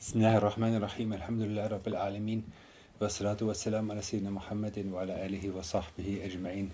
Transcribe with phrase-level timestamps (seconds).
[0.00, 2.44] بسم الله الرحمن الرحيم الحمد لله رب العالمين
[3.00, 6.70] والصلاة والسلام على سيدنا محمد وعلى آله وصحبه أجمعين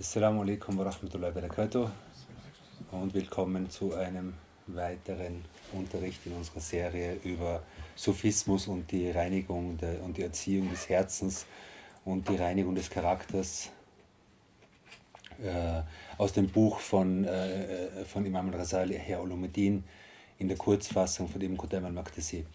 [0.00, 1.90] Assalamu alaikum wa rahmatullahi wa barakatuh
[2.92, 4.34] und willkommen zu einem
[4.68, 7.62] weiteren Unterricht in unserer Serie über
[7.96, 11.46] Sophismus und die Reinigung der, und die Erziehung des Herzens
[12.04, 13.70] und die Reinigung des Charakters
[15.42, 15.82] äh,
[16.16, 19.84] aus dem Buch von, äh, von Imam al-Rasali, Herr Ulumuddin,
[20.39, 22.45] in der Kurzfassung von dem Qudam al-Maqdisi.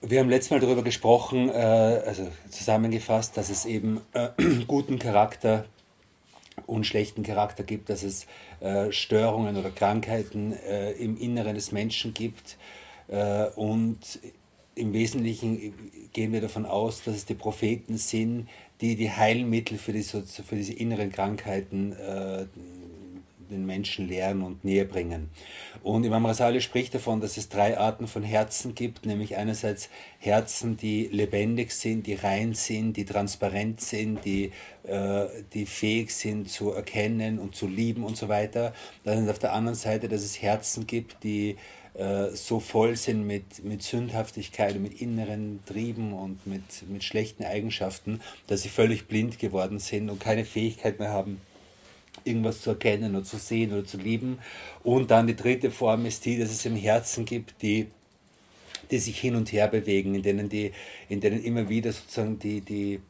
[0.00, 4.28] Wir haben letztes Mal darüber gesprochen, äh, also zusammengefasst, dass es eben äh,
[4.68, 5.64] guten Charakter
[6.66, 8.26] und schlechten Charakter gibt, dass es
[8.60, 10.52] äh, Störungen oder Krankheiten
[10.98, 12.58] im Inneren des Menschen gibt.
[13.54, 13.98] Und
[14.74, 15.72] im Wesentlichen
[16.12, 18.48] gehen wir davon aus, dass es die Propheten sind,
[18.80, 21.96] die die Heilmittel für, die, für diese inneren Krankheiten
[23.50, 25.30] den Menschen lehren und näher bringen.
[25.82, 29.88] Und Imam Rasali spricht davon, dass es drei Arten von Herzen gibt, nämlich einerseits
[30.18, 34.52] Herzen, die lebendig sind, die rein sind, die transparent sind, die,
[34.84, 38.72] äh, die fähig sind zu erkennen und zu lieben und so weiter.
[39.04, 41.56] Dann auf der anderen Seite, dass es Herzen gibt, die
[41.98, 47.44] äh, so voll sind mit, mit Sündhaftigkeit und mit inneren Trieben und mit, mit schlechten
[47.44, 51.40] Eigenschaften, dass sie völlig blind geworden sind und keine Fähigkeit mehr haben,
[52.24, 54.38] irgendwas zu erkennen oder zu sehen oder zu lieben.
[54.82, 57.88] Und dann die dritte Form ist die, dass es im Herzen gibt, die,
[58.90, 60.72] die sich hin und her bewegen, in denen, die,
[61.08, 63.00] in denen immer wieder sozusagen die, die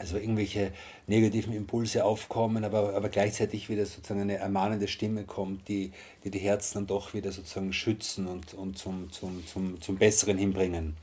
[0.00, 0.72] also irgendwelche
[1.06, 5.92] negativen Impulse aufkommen, aber, aber gleichzeitig wieder sozusagen eine ermahnende Stimme kommt, die
[6.24, 10.38] die, die Herzen dann doch wieder sozusagen schützen und, und zum, zum, zum, zum Besseren
[10.38, 10.96] hinbringen.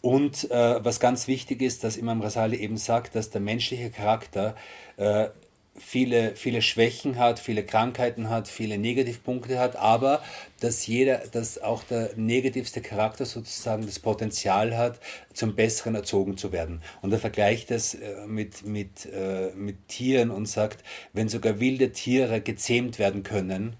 [0.00, 4.56] Und äh, was ganz wichtig ist, dass Imam Rasali eben sagt, dass der menschliche Charakter
[4.96, 5.28] äh,
[5.78, 10.22] viele, viele Schwächen hat, viele Krankheiten hat, viele Negativpunkte hat, aber
[10.60, 15.00] dass jeder, dass auch der negativste Charakter sozusagen das Potenzial hat,
[15.32, 16.82] zum Besseren erzogen zu werden.
[17.00, 21.92] Und er vergleicht das äh, mit, mit, äh, mit Tieren und sagt, wenn sogar wilde
[21.92, 23.76] Tiere gezähmt werden können,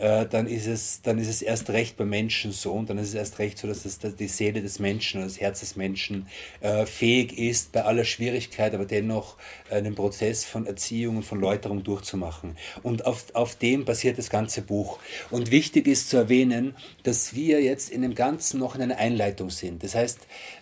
[0.00, 3.08] äh, dann, ist es, dann ist es erst recht beim Menschen so und dann ist
[3.08, 5.76] es erst recht so, dass, es, dass die Seele des Menschen oder das Herz des
[5.76, 6.26] Menschen
[6.60, 9.36] äh, fähig ist, bei aller Schwierigkeit, aber dennoch
[9.70, 12.56] einen Prozess von Erziehung und von Läuterung durchzumachen.
[12.82, 14.98] Und auf, auf dem basiert das ganze Buch.
[15.30, 19.50] Und wichtig ist zu erwähnen, dass wir jetzt in dem Ganzen noch in einer Einleitung
[19.50, 19.84] sind.
[19.84, 20.18] Das heißt,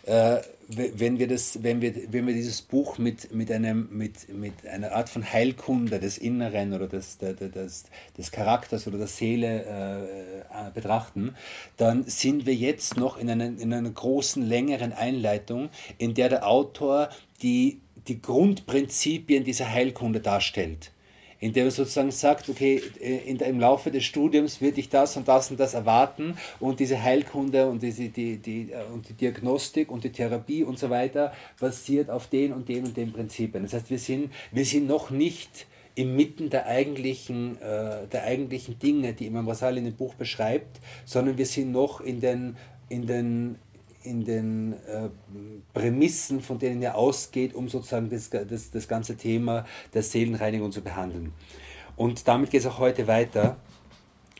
[0.06, 4.66] äh, wenn wir, das, wenn wir, wenn wir dieses Buch mit, mit, einem, mit, mit
[4.66, 7.84] einer Art von Heilkunde des Inneren oder des, des,
[8.16, 11.34] des Charakters oder der Seele äh, äh, betrachten,
[11.78, 16.46] dann sind wir jetzt noch in einer, in einer großen, längeren Einleitung, in der der
[16.46, 17.08] Autor
[17.42, 20.92] die, die Grundprinzipien dieser Heilkunde darstellt
[21.40, 25.16] in der er sozusagen sagt, okay, äh, in, im Laufe des Studiums wird ich das
[25.16, 29.14] und das und das erwarten und diese Heilkunde und, diese, die, die, äh, und die
[29.14, 33.62] Diagnostik und die Therapie und so weiter basiert auf den und den und den Prinzipien.
[33.62, 39.14] Das heißt, wir sind, wir sind noch nicht inmitten der eigentlichen, äh, der eigentlichen Dinge,
[39.14, 42.56] die Imam Rasali in dem Buch beschreibt, sondern wir sind noch in den,
[42.88, 43.58] in den
[44.08, 45.08] in den äh,
[45.74, 50.82] Prämissen, von denen er ausgeht, um sozusagen das, das, das ganze Thema der Seelenreinigung zu
[50.82, 51.32] behandeln.
[51.96, 53.56] Und damit geht es auch heute weiter.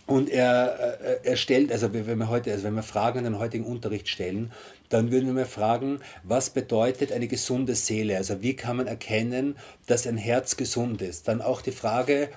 [0.06, 3.38] Und er, äh, er stellt, also wenn wir heute, also wenn wir Fragen an den
[3.38, 4.52] heutigen Unterricht stellen,
[4.88, 8.16] dann würden wir fragen, was bedeutet eine gesunde Seele?
[8.16, 9.56] Also wie kann man erkennen,
[9.86, 11.28] dass ein Herz gesund ist?
[11.28, 12.30] Dann auch die Frage,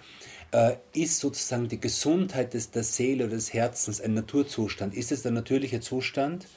[0.51, 4.93] äh, ist sozusagen die Gesundheit des, der Seele oder des Herzens ein Naturzustand?
[4.93, 6.47] Ist es der natürliche Zustand?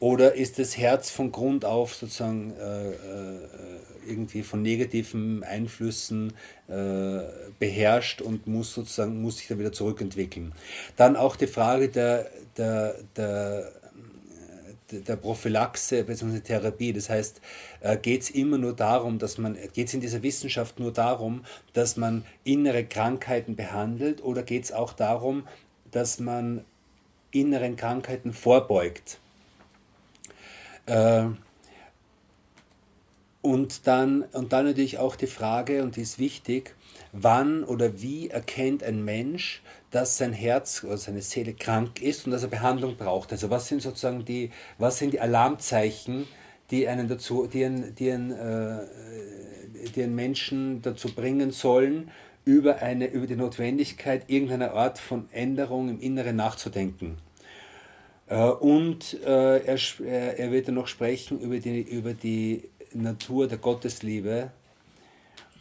[0.00, 2.94] Oder ist das Herz von Grund auf sozusagen äh, äh,
[4.06, 6.34] irgendwie von negativen Einflüssen
[6.68, 7.22] äh,
[7.58, 10.52] beherrscht und muss sozusagen muss sich dann wieder zurückentwickeln?
[10.96, 13.72] Dann auch die Frage der, der, der
[14.90, 16.40] der Prophylaxe bzw.
[16.40, 16.92] Therapie.
[16.92, 17.40] Das heißt,
[17.80, 21.44] äh, geht es immer nur darum, dass man, geht es in dieser Wissenschaft nur darum,
[21.72, 25.46] dass man innere Krankheiten behandelt oder geht es auch darum,
[25.90, 26.64] dass man
[27.30, 29.18] inneren Krankheiten vorbeugt?
[30.88, 31.26] Äh,
[33.42, 36.74] und, dann, und dann natürlich auch die Frage, und die ist wichtig,
[37.12, 42.32] wann oder wie erkennt ein Mensch, dass sein Herz oder seine Seele krank ist und
[42.32, 43.32] dass er Behandlung braucht.
[43.32, 46.26] Also was sind sozusagen die, was sind die Alarmzeichen,
[46.70, 48.86] die einen dazu, die einen, die einen, äh,
[49.94, 52.10] die einen Menschen dazu bringen sollen,
[52.44, 57.18] über, eine, über die Notwendigkeit irgendeiner Art von Änderung im Inneren nachzudenken.
[58.28, 63.58] Äh, und äh, er, er wird dann noch sprechen über die, über die Natur der
[63.58, 64.50] Gottesliebe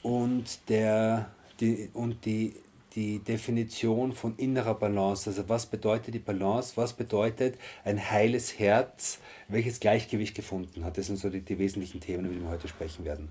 [0.03, 2.55] und, der, die, und die,
[2.95, 5.29] die Definition von innerer Balance.
[5.29, 6.73] Also was bedeutet die Balance?
[6.75, 10.97] Was bedeutet ein heiles Herz, welches Gleichgewicht gefunden hat?
[10.97, 13.29] Das sind so die, die wesentlichen Themen, über die wir heute sprechen werden.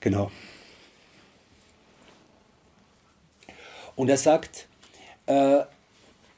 [0.00, 0.30] Genau.
[3.96, 4.66] Und er sagt,
[5.26, 5.62] äh,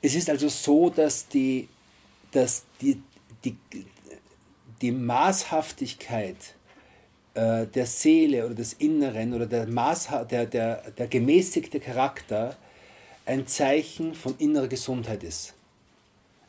[0.07, 1.69] es ist also so, dass die,
[2.31, 3.03] dass die,
[3.45, 3.57] die,
[4.81, 6.37] die Maßhaftigkeit
[7.35, 12.57] äh, der Seele oder des Inneren oder der, Maß, der, der, der gemäßigte Charakter
[13.25, 15.55] ein Zeichen von innerer Gesundheit ist.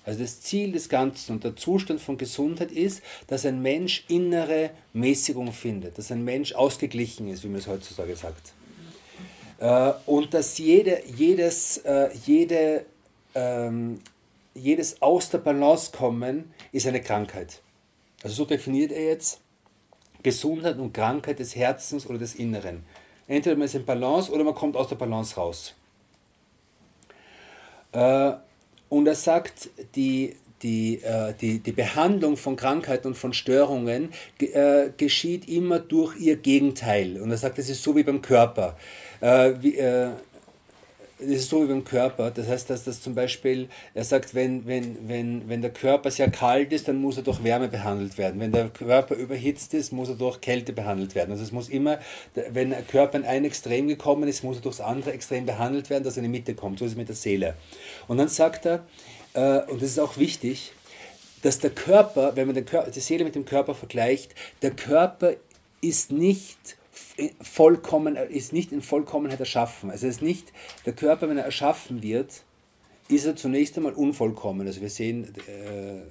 [0.06, 4.70] Also das Ziel des Ganzen und der Zustand von Gesundheit ist, dass ein Mensch innere
[4.94, 8.54] Mäßigung findet, dass ein Mensch ausgeglichen ist, wie man es heutzutage sagt.
[9.58, 12.86] Äh, und dass jede, jedes, äh, jede,
[13.38, 14.00] ähm,
[14.56, 17.62] jedes aus der Balance kommen ist eine Krankheit.
[18.24, 19.42] Also so definiert er jetzt
[20.24, 22.84] Gesundheit und Krankheit des Herzens oder des Inneren.
[23.28, 25.76] Entweder man ist in Balance oder man kommt aus der Balance raus.
[27.92, 28.34] Äh,
[28.90, 34.90] und er sagt, die, die, äh, die, die Behandlung von Krankheiten und von Störungen äh,
[34.98, 37.22] geschieht immer durch ihr Gegenteil.
[37.22, 38.78] Und er sagt, das ist so wie beim Körper.
[39.20, 39.80] Wie,
[41.20, 42.30] das ist so wie beim Körper.
[42.32, 46.30] Das heißt, dass das zum Beispiel, er sagt, wenn, wenn, wenn, wenn der Körper sehr
[46.30, 48.40] kalt ist, dann muss er durch Wärme behandelt werden.
[48.40, 51.32] Wenn der Körper überhitzt ist, muss er durch Kälte behandelt werden.
[51.32, 52.00] Also es muss immer,
[52.52, 56.04] wenn der Körper in ein Extrem gekommen ist, muss er durchs andere Extrem behandelt werden,
[56.04, 56.80] dass er in die Mitte kommt.
[56.80, 57.56] So ist es mit der Seele.
[58.08, 58.86] Und dann sagt er,
[59.34, 60.72] äh, und das ist auch wichtig,
[61.42, 65.34] dass der Körper, wenn man den Körper, die Seele mit dem Körper vergleicht, der Körper
[65.82, 66.77] ist nicht
[67.42, 69.90] vollkommen, ist nicht in Vollkommenheit erschaffen.
[69.90, 70.54] Also ist nicht,
[70.86, 72.44] der Körper, wenn er erschaffen wird,
[73.10, 74.68] ist er zunächst einmal unvollkommen.
[74.68, 76.02] Also wir sehen, äh, äh,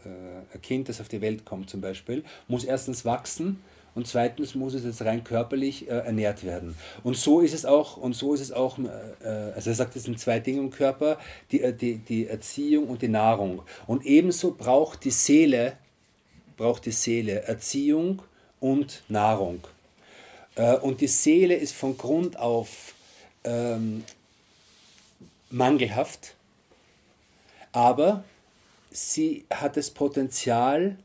[0.55, 3.61] ein Kind, das auf die Welt kommt zum Beispiel, muss erstens wachsen
[3.95, 6.75] und zweitens muss es jetzt rein körperlich äh, ernährt werden.
[7.03, 10.05] Und so ist es auch, und so ist es auch, äh, also er sagt, es
[10.05, 11.19] sind zwei Dinge im Körper,
[11.51, 13.63] die, äh, die, die Erziehung und die Nahrung.
[13.87, 15.75] Und ebenso braucht die Seele,
[16.57, 18.23] braucht die Seele Erziehung
[18.61, 19.61] und Nahrung.
[20.57, 22.95] Äh, und die Seele ist von Grund auf
[23.45, 24.03] ähm,
[25.51, 26.35] mangelhaft,
[27.73, 28.25] aber
[28.91, 30.97] sie hat das Potenzial,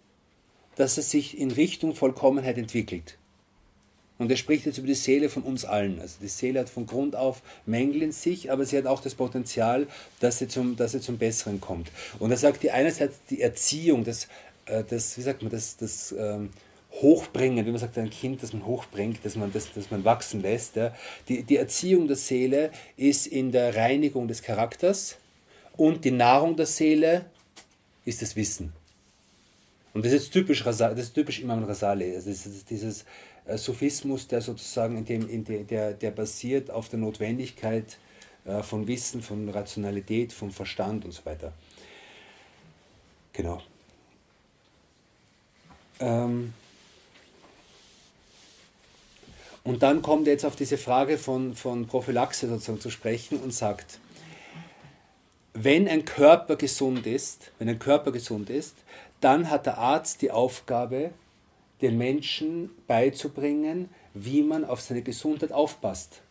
[0.76, 3.18] dass es sich in Richtung Vollkommenheit entwickelt.
[4.18, 6.00] Und er spricht jetzt über die Seele von uns allen.
[6.00, 9.16] Also die Seele hat von Grund auf Mängel in sich, aber sie hat auch das
[9.16, 9.88] Potenzial,
[10.20, 11.92] dass sie zum, dass sie zum Besseren kommt.
[12.20, 14.28] Und er sagt, die einerseits die Erziehung, das,
[14.68, 16.52] äh, das wie sagt man, das, das ähm,
[16.94, 20.42] hochbringen, wie man sagt, ein Kind, das man hochbringt, das man, das, das man wachsen
[20.42, 20.76] lässt.
[20.76, 20.94] Ja.
[21.28, 25.18] Die, die Erziehung der Seele ist in der Reinigung des Charakters
[25.78, 27.26] und die Nahrung der Seele
[28.06, 28.74] ist das Wissen.
[29.94, 32.16] Und das ist typisch, das ist typisch Imam Rasali.
[32.16, 33.06] Also das ist dieses
[33.46, 37.98] äh, Sophismus, der sozusagen in dem, in de, der, der basiert auf der Notwendigkeit
[38.46, 41.54] äh, von Wissen, von Rationalität, vom Verstand und so weiter.
[43.34, 43.62] Genau.
[46.00, 46.54] Ähm,
[49.64, 53.54] und dann kommt er jetzt auf diese Frage von, von Prophylaxe sozusagen zu sprechen und
[53.54, 54.00] sagt,
[55.54, 58.76] wenn ein Körper gesund ist, wenn ein Körper gesund ist,
[59.20, 61.12] dann hat der Arzt die Aufgabe,
[61.82, 66.22] den Menschen beizubringen, wie man auf seine Gesundheit aufpasst.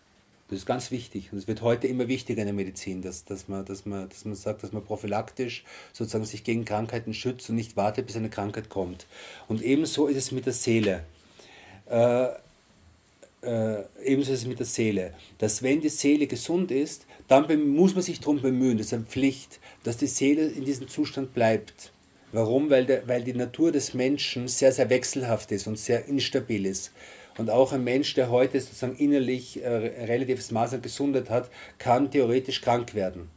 [0.48, 1.32] Das ist ganz wichtig.
[1.32, 4.24] Und es wird heute immer wichtiger in der Medizin, dass, dass, man, dass, man, dass
[4.24, 8.30] man sagt, dass man prophylaktisch sozusagen sich gegen Krankheiten schützt und nicht wartet, bis eine
[8.30, 9.06] Krankheit kommt.
[9.46, 11.04] Und ebenso ist es mit der Seele.
[11.86, 12.30] Äh,
[13.42, 17.94] äh, ebenso ist es mit der Seele, dass wenn die Seele gesund ist, dann muss
[17.94, 21.92] man sich darum bemühen, das ist eine Pflicht, dass die Seele in diesem Zustand bleibt.
[22.32, 22.70] Warum?
[22.70, 26.92] Weil, der, weil die Natur des Menschen sehr, sehr wechselhaft ist und sehr instabil ist.
[27.38, 32.10] Und auch ein Mensch, der heute sozusagen innerlich äh, relatives Maß an Gesundheit hat, kann
[32.10, 33.30] theoretisch krank werden.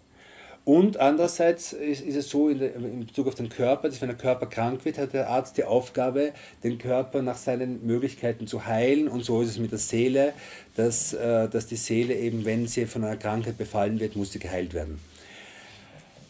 [0.65, 4.17] Und andererseits ist, ist es so in, in, Bezug auf den Körper, dass wenn der
[4.17, 6.32] Körper krank wird, hat der Arzt die Aufgabe,
[6.63, 9.10] den Körper nach seinen Möglichkeiten zu heilen.
[9.10, 10.34] Und so ist es mit der Seele,
[10.77, 14.39] dass, äh, dass die Seele eben, wenn sie von einer Krankheit befallen wird, muss sie
[14.39, 15.00] geheilt werden.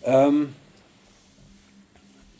[0.04, 0.50] Ähm,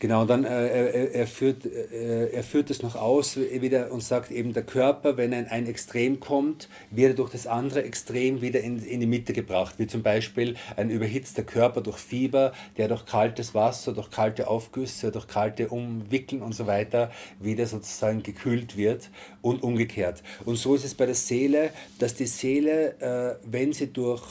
[0.04, 4.52] Genau, dann äh, er, führt, äh, er führt es noch aus wieder und sagt eben,
[4.52, 8.60] der Körper, wenn er in ein Extrem kommt, wird er durch das andere Extrem wieder
[8.60, 9.76] in, in die Mitte gebracht.
[9.78, 15.10] Wie zum Beispiel ein überhitzter Körper durch Fieber, der durch kaltes Wasser, durch kalte Aufgüsse,
[15.10, 19.08] durch kalte Umwickeln und so weiter wieder sozusagen gekühlt wird
[19.40, 20.22] und umgekehrt.
[20.44, 24.22] Und so ist es bei der Seele, dass die Seele, äh, wenn sie durch,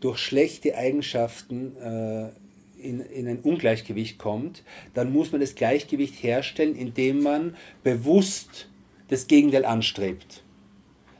[0.00, 2.39] durch schlechte Eigenschaften äh,
[2.80, 4.62] in, in ein Ungleichgewicht kommt,
[4.94, 8.68] dann muss man das Gleichgewicht herstellen, indem man bewusst
[9.08, 10.42] das Gegenteil anstrebt.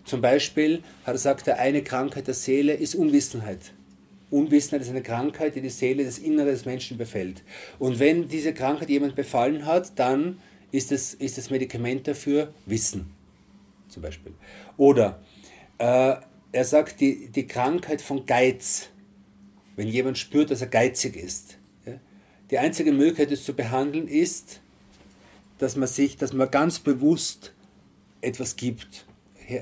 [0.04, 3.72] Zum Beispiel hat er gesagt, eine Krankheit der Seele ist Unwissenheit.
[4.30, 7.42] Unwissenheit ist eine Krankheit, die die Seele, das Innere des Menschen befällt.
[7.78, 10.38] Und wenn diese Krankheit jemand befallen hat, dann
[10.72, 13.10] ist, es, ist das Medikament dafür Wissen,
[13.88, 14.32] zum Beispiel.
[14.76, 15.20] Oder
[15.78, 16.14] äh,
[16.52, 18.88] er sagt, die, die Krankheit von Geiz,
[19.80, 21.56] wenn jemand spürt, dass er geizig ist.
[22.50, 24.60] Die einzige Möglichkeit, es zu behandeln, ist,
[25.56, 27.54] dass man sich, dass man ganz bewusst
[28.20, 29.06] etwas gibt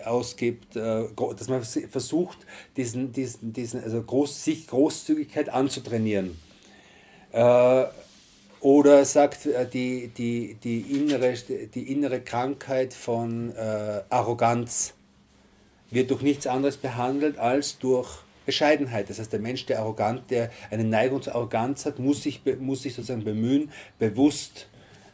[0.04, 2.38] ausgibt, äh, dass man versucht,
[2.76, 6.36] diesen, diesen, diesen, also Groß, sich Großzügigkeit anzutrainieren.
[7.30, 7.84] Äh,
[8.58, 11.34] oder sagt äh, die, die, die, innere,
[11.72, 13.54] die innere Krankheit von
[14.10, 14.94] Arroganz
[15.90, 19.10] wird durch nichts anderes behandelt als durch Bescheidenheit.
[19.10, 22.82] Das heißt, der Mensch, der arrogant, der eine Neigung zur Arroganz hat, muss sich, muss
[22.82, 24.68] sich sozusagen bemühen, bewusst,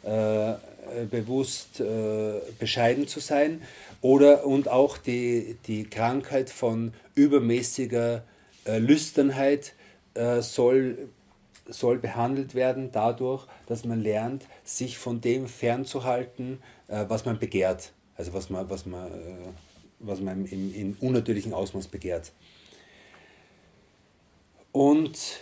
[0.04, 0.54] äh,
[1.10, 3.60] bewusst äh, bescheiden zu sein
[4.02, 8.22] oder und auch die, die Krankheit von übermäßiger
[8.66, 9.72] äh, Lüsternheit
[10.14, 11.08] äh, soll,
[11.66, 17.92] soll behandelt werden dadurch, dass man lernt, sich von dem fernzuhalten, äh, was man begehrt.
[18.16, 19.36] Also was man, was man, äh,
[19.98, 22.30] was man im, im unnatürlichen Ausmaß begehrt.
[24.74, 25.40] Und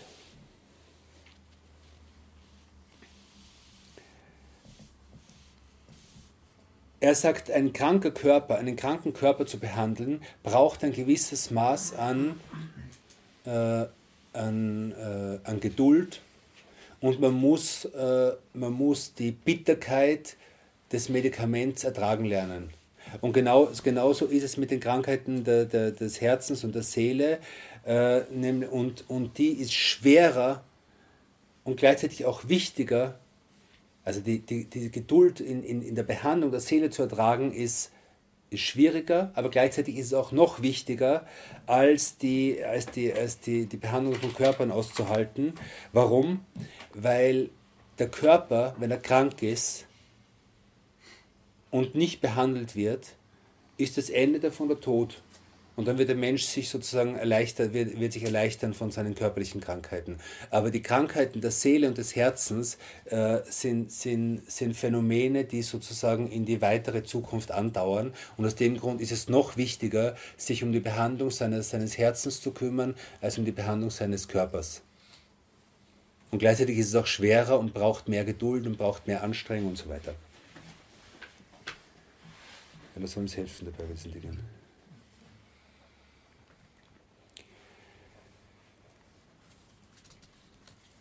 [7.01, 12.39] Er sagt, ein kranker Körper, einen kranken Körper zu behandeln, braucht ein gewisses Maß an,
[13.45, 13.87] äh,
[14.35, 16.21] an, äh, an Geduld
[17.01, 20.37] und man muss, äh, man muss die Bitterkeit
[20.93, 22.71] des Medikaments ertragen lernen.
[23.21, 27.39] Und genau, genauso ist es mit den Krankheiten der, der, des Herzens und der Seele.
[27.85, 28.23] Äh,
[28.71, 30.65] und, und die ist schwerer
[31.65, 33.19] und gleichzeitig auch wichtiger
[34.05, 37.93] also die, die, die Geduld in, in, in der Behandlung der Seele zu ertragen ist,
[38.51, 41.27] ist schwieriger, aber gleichzeitig ist es auch noch wichtiger,
[41.67, 45.55] als die, als die, als die, die Behandlung von Körpern auszuhalten.
[45.93, 46.45] Warum?
[46.93, 47.51] Weil
[47.99, 49.87] der Körper, wenn er krank ist
[51.73, 53.17] und nicht behandelt wird,
[53.79, 55.21] ist das Ende davon der Tod.
[55.75, 59.63] Und dann wird der Mensch sich sozusagen erleichtern, wird, wird sich erleichtern von seinen körperlichen
[59.63, 60.19] Krankheiten.
[60.51, 62.77] Aber die Krankheiten der Seele und des Herzens
[63.07, 68.13] äh, sind, sind, sind Phänomene, die sozusagen in die weitere Zukunft andauern.
[68.37, 72.43] Und aus dem Grund ist es noch wichtiger, sich um die Behandlung seines, seines Herzens
[72.43, 74.83] zu kümmern, als um die Behandlung seines Körpers.
[76.31, 79.79] Und gleichzeitig ist es auch schwerer und braucht mehr Geduld und braucht mehr Anstrengung und
[79.79, 80.15] so weiter.
[83.03, 84.39] Das soll uns helfen dabei bei diesen Dingen.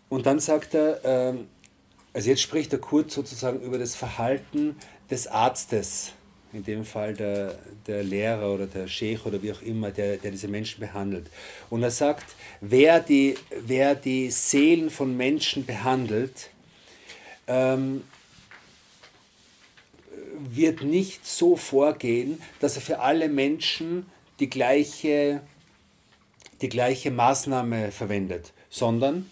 [0.10, 1.48] Und dann sagt er, ähm,
[2.13, 4.75] also jetzt spricht er kurz sozusagen über das Verhalten
[5.10, 6.12] des Arztes,
[6.51, 10.31] in dem Fall der, der Lehrer oder der Sheikh oder wie auch immer, der, der
[10.31, 11.27] diese Menschen behandelt.
[11.70, 16.50] Und er sagt, wer die, wer die Seelen von Menschen behandelt,
[17.48, 18.03] ähm,
[20.55, 24.05] wird nicht so vorgehen, dass er für alle Menschen
[24.39, 25.41] die gleiche,
[26.62, 29.29] die gleiche Maßnahme verwendet, sondern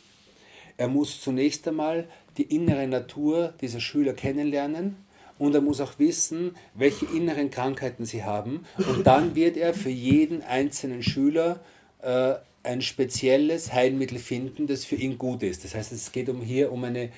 [0.78, 2.08] er muss zunächst einmal
[2.38, 4.96] die innere Natur dieser Schüler kennenlernen
[5.38, 8.66] und er muss auch wissen, welche inneren Krankheiten sie haben.
[8.78, 11.60] Und dann wird er für jeden einzelnen Schüler
[12.02, 15.64] äh, ein spezielles Heilmittel finden, das für ihn gut ist.
[15.64, 17.10] Das heißt, es geht um hier um eine,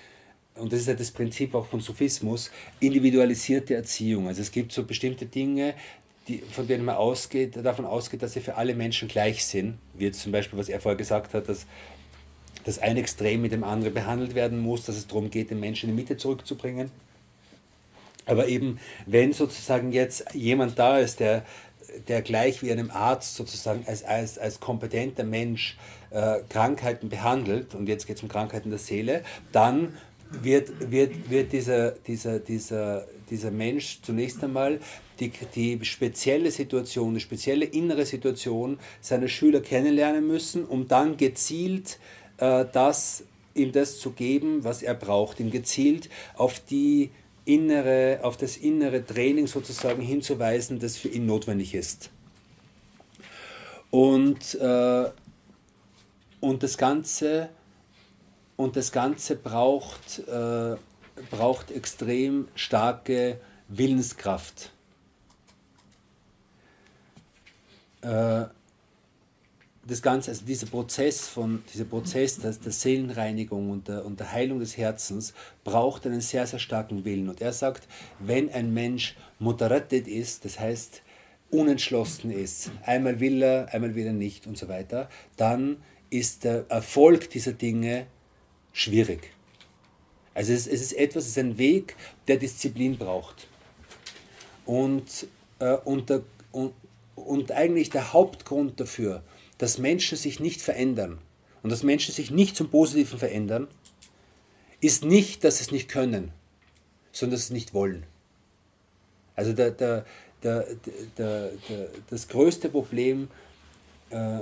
[0.56, 4.28] und das ist ja das Prinzip auch von Sophismus, individualisierte Erziehung.
[4.28, 5.74] Also es gibt so bestimmte Dinge,
[6.28, 9.80] die, von denen man ausgeht, davon ausgeht, dass sie für alle Menschen gleich sind.
[9.94, 11.66] Wie jetzt zum Beispiel, was er vorher gesagt hat, dass
[12.64, 15.90] dass ein Extrem mit dem anderen behandelt werden muss, dass es darum geht, den Menschen
[15.90, 16.92] in die Mitte zurückzubringen.
[18.26, 21.44] Aber eben, wenn sozusagen jetzt jemand da ist, der,
[22.08, 25.78] der gleich wie einem Arzt sozusagen als, als, als kompetenter Mensch
[26.12, 29.98] äh, Krankheiten behandelt, und jetzt geht es um Krankheiten der Seele, dann
[30.42, 34.80] wird, wird, wird dieser, dieser, dieser, dieser Mensch zunächst einmal
[35.20, 42.00] die, die spezielle Situation, die spezielle innere Situation seiner Schüler kennenlernen müssen, um dann gezielt
[42.38, 43.24] äh, das,
[43.54, 47.12] ihm das zu geben, was er braucht, ihm gezielt auf die
[47.46, 52.10] innere, auf das innere Training sozusagen hinzuweisen, das für ihn notwendig ist.
[53.90, 55.06] Und, äh,
[56.40, 57.50] und das Ganze,
[58.62, 60.76] und das Ganze braucht, äh,
[61.32, 64.72] braucht extrem starke Willenskraft.
[68.02, 68.46] Äh,
[69.88, 74.32] das Ganze, also dieser Prozess von, dieser Prozess der, der Seelenreinigung und der, und der
[74.32, 77.30] Heilung des Herzens braucht einen sehr, sehr starken Willen.
[77.30, 77.88] Und er sagt,
[78.20, 81.02] wenn ein Mensch mutarattet ist, das heißt,
[81.50, 85.78] unentschlossen ist, einmal will er, einmal will er nicht und so weiter, dann
[86.12, 88.06] ist der Erfolg dieser Dinge
[88.74, 89.32] schwierig.
[90.34, 91.96] Also es, es ist etwas, es ist ein Weg,
[92.28, 93.48] der Disziplin braucht.
[94.66, 95.28] Und,
[95.60, 96.74] äh, und, der, und,
[97.16, 99.24] und eigentlich der Hauptgrund dafür,
[99.58, 101.20] dass Menschen sich nicht verändern
[101.64, 103.68] und dass Menschen sich nicht zum Positiven verändern,
[104.80, 106.32] ist nicht, dass sie es nicht können,
[107.12, 108.06] sondern dass sie es nicht wollen.
[109.36, 110.06] Also der, der,
[110.44, 110.66] der,
[111.18, 111.52] der,
[112.10, 113.30] das größte Problem,
[114.10, 114.40] äh,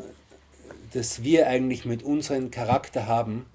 [0.94, 3.46] das wir eigentlich mit unserem Charakter haben,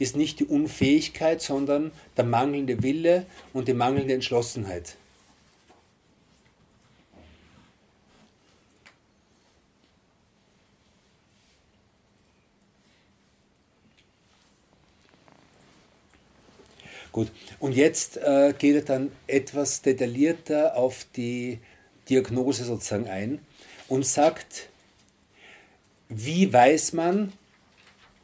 [0.00, 4.96] ist nicht die Unfähigkeit, sondern der mangelnde Wille und die mangelnde Entschlossenheit.
[17.12, 21.58] Gut, und jetzt äh, geht er dann etwas detaillierter auf die
[22.08, 23.40] Diagnose sozusagen ein
[23.88, 24.70] und sagt,
[26.08, 27.32] wie weiß man,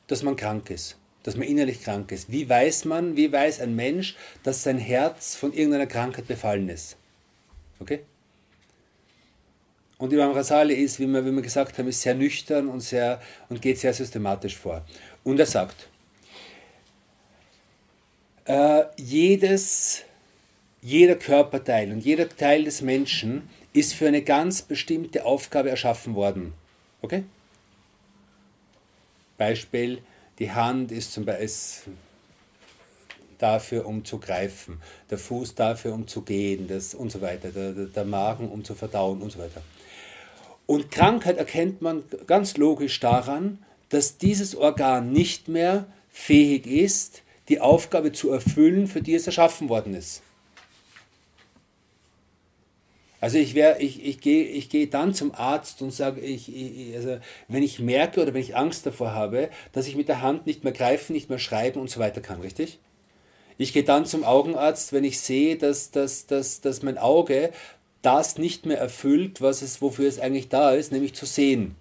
[0.07, 2.31] dass man krank ist, dass man innerlich krank ist?
[2.31, 4.15] Wie weiß man, wie weiß ein Mensch,
[4.45, 6.97] dass sein Herz von irgendeiner Krankheit befallen ist?
[7.81, 8.01] Okay?
[9.99, 13.21] Und Imam Rasali ist, wie wir, wie wir gesagt haben, ist sehr nüchtern und, sehr,
[13.49, 14.85] und geht sehr systematisch vor.
[15.25, 15.89] Und er sagt,
[18.45, 20.03] äh, jedes,
[20.81, 26.53] jeder Körperteil und jeder Teil des Menschen ist für eine ganz bestimmte Aufgabe erschaffen worden.
[27.03, 27.25] Okay?
[29.39, 30.03] Beispiel,
[30.39, 31.95] die Hand ist zum Beispiel
[33.39, 37.73] dafür, um zu greifen, der Fuß dafür, um zu gehen das, und so weiter, der,
[37.73, 39.63] der Magen, um zu verdauen und so weiter.
[40.67, 47.61] Und Krankheit erkennt man ganz logisch daran, dass dieses Organ nicht mehr fähig ist, die
[47.61, 50.23] Aufgabe zu erfüllen, für die es erschaffen worden ist.
[53.21, 57.19] Also ich, ich, ich gehe ich geh dann zum Arzt und sage, ich, ich, also
[57.49, 60.65] wenn ich merke oder wenn ich Angst davor habe, dass ich mit der Hand nicht
[60.65, 62.79] mehr greifen, nicht mehr schreiben und so weiter kann, richtig?
[63.59, 67.53] Ich gehe dann zum Augenarzt, wenn ich sehe, dass, dass, dass, dass mein Auge
[68.03, 71.75] das nicht mehr erfüllt, was es, wofür es eigentlich da ist, nämlich zu sehen.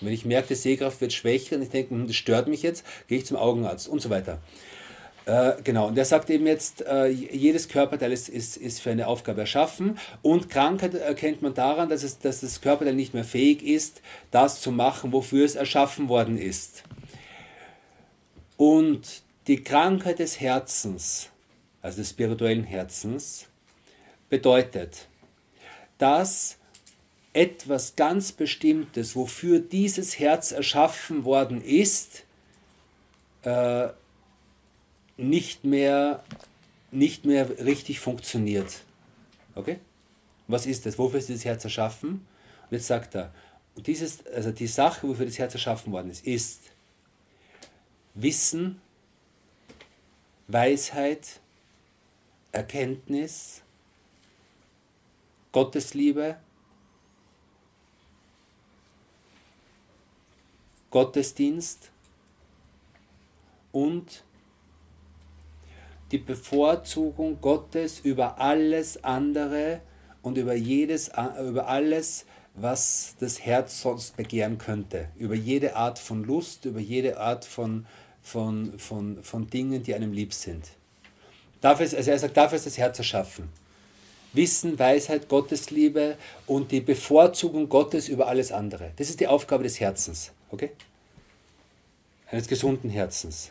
[0.00, 2.84] Wenn ich merke, die Sehkraft wird schwächer und ich denke, hm, das stört mich jetzt,
[3.08, 4.38] gehe ich zum Augenarzt und so weiter.
[5.26, 9.06] Äh, genau, und er sagt eben jetzt, äh, jedes Körperteil ist, ist, ist für eine
[9.06, 13.62] Aufgabe erschaffen und Krankheit erkennt man daran, dass, es, dass das Körperteil nicht mehr fähig
[13.62, 16.82] ist, das zu machen, wofür es erschaffen worden ist.
[18.58, 21.30] Und die Krankheit des Herzens,
[21.80, 23.46] also des spirituellen Herzens,
[24.28, 25.08] bedeutet,
[25.96, 26.58] dass
[27.32, 32.24] etwas ganz Bestimmtes, wofür dieses Herz erschaffen worden ist,
[33.42, 33.88] äh,
[35.16, 36.22] nicht mehr,
[36.90, 38.82] nicht mehr richtig funktioniert.
[39.54, 39.78] Okay?
[40.48, 40.98] Was ist das?
[40.98, 42.26] Wofür ist dieses Herz erschaffen?
[42.70, 43.32] Und jetzt sagt er,
[43.76, 46.60] dieses, also die Sache, wofür das Herz erschaffen worden ist, ist
[48.14, 48.80] Wissen,
[50.46, 51.40] Weisheit,
[52.52, 53.62] Erkenntnis,
[55.50, 56.36] Gottesliebe,
[60.90, 61.90] Gottesdienst
[63.72, 64.22] und
[66.14, 69.80] die Bevorzugung Gottes über alles andere
[70.22, 71.10] und über, jedes,
[71.44, 72.24] über alles,
[72.54, 75.08] was das Herz sonst begehren könnte.
[75.18, 77.84] Über jede Art von Lust, über jede Art von,
[78.22, 80.68] von, von, von Dingen, die einem lieb sind.
[81.60, 83.48] Dafür ist, also er sagt, dafür ist das Herz erschaffen.
[84.34, 88.92] Wissen, Weisheit, Gottesliebe und die Bevorzugung Gottes über alles andere.
[88.94, 90.30] Das ist die Aufgabe des Herzens.
[90.52, 90.70] Okay?
[92.30, 93.50] Eines gesunden Herzens.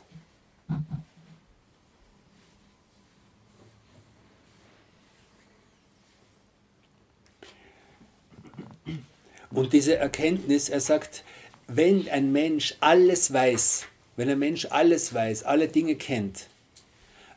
[9.54, 11.24] Und diese Erkenntnis, er sagt,
[11.68, 13.86] wenn ein Mensch alles weiß,
[14.16, 16.48] wenn ein Mensch alles weiß, alle Dinge kennt,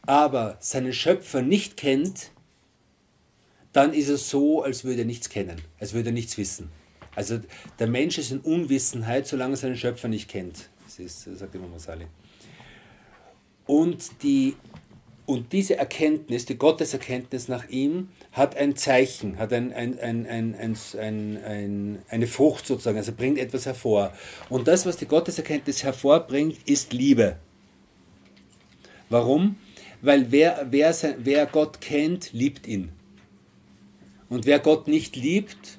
[0.03, 2.31] aber seinen Schöpfer nicht kennt,
[3.73, 6.71] dann ist es so, als würde er nichts kennen, als würde er nichts wissen.
[7.15, 7.41] Also
[7.79, 10.71] der Mensch ist in Unwissenheit, solange er seinen Schöpfer nicht kennt.
[10.85, 12.07] Das, ist, sagt immer Masali.
[13.67, 14.57] Und die
[15.27, 21.99] und diese Erkenntnis, die Gotteserkenntnis nach ihm, hat ein Zeichen, hat ein, ein, ein, ein,
[22.09, 24.13] eine Frucht sozusagen, also bringt etwas hervor.
[24.49, 27.39] Und das, was die Gotteserkenntnis hervorbringt, ist Liebe.
[29.09, 29.57] Warum?
[30.01, 32.91] Weil wer, wer, wer Gott kennt, liebt ihn.
[34.29, 35.79] Und wer Gott nicht liebt,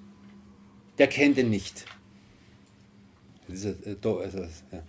[0.98, 1.86] der kennt ihn nicht.
[3.48, 4.84] Das ist, äh, also, ja.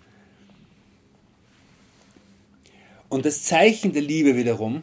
[3.09, 4.83] Und das Zeichen der Liebe wiederum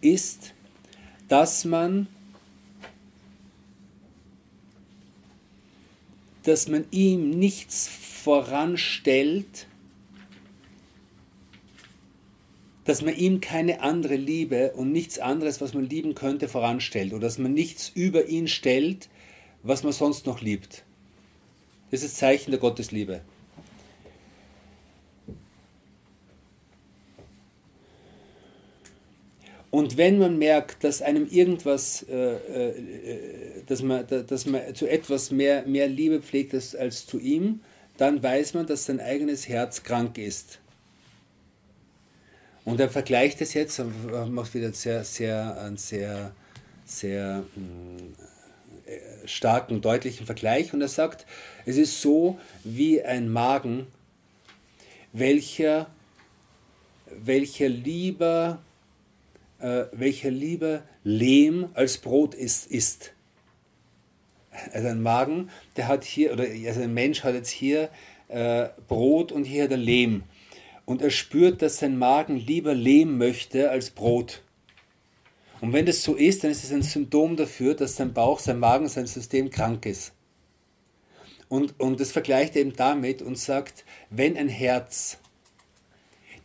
[0.00, 0.54] ist,
[1.28, 2.06] dass man
[6.42, 9.66] dass man ihm nichts voranstellt,
[12.84, 17.22] dass man ihm keine andere Liebe und nichts anderes, was man lieben könnte, voranstellt oder
[17.22, 19.10] dass man nichts über ihn stellt,
[19.62, 20.82] was man sonst noch liebt.
[21.90, 23.20] Das ist Zeichen der Gottesliebe.
[29.70, 35.30] Und wenn man merkt, dass einem irgendwas, äh, äh, dass, man, dass man zu etwas
[35.30, 37.60] mehr, mehr Liebe pflegt als, als zu ihm,
[37.96, 40.58] dann weiß man, dass sein eigenes Herz krank ist.
[42.64, 43.80] Und er vergleicht es jetzt,
[44.28, 46.32] macht wieder sehr, sehr, einen sehr,
[46.84, 47.44] sehr
[48.86, 50.72] äh, starken, deutlichen Vergleich.
[50.74, 51.26] Und er sagt,
[51.64, 53.86] es ist so wie ein Magen,
[55.12, 55.86] welcher,
[57.06, 58.60] welcher lieber
[59.60, 63.12] äh, welcher lieber Lehm als Brot ist, ist.
[64.72, 67.88] Also ein Magen, der hat hier, oder also ein Mensch hat jetzt hier
[68.28, 70.24] äh, Brot und hier hat er Lehm.
[70.84, 74.42] Und er spürt, dass sein Magen lieber Lehm möchte als Brot.
[75.60, 78.58] Und wenn das so ist, dann ist es ein Symptom dafür, dass sein Bauch, sein
[78.58, 80.12] Magen, sein System krank ist.
[81.48, 85.18] Und, und das vergleicht er eben damit und sagt, wenn ein Herz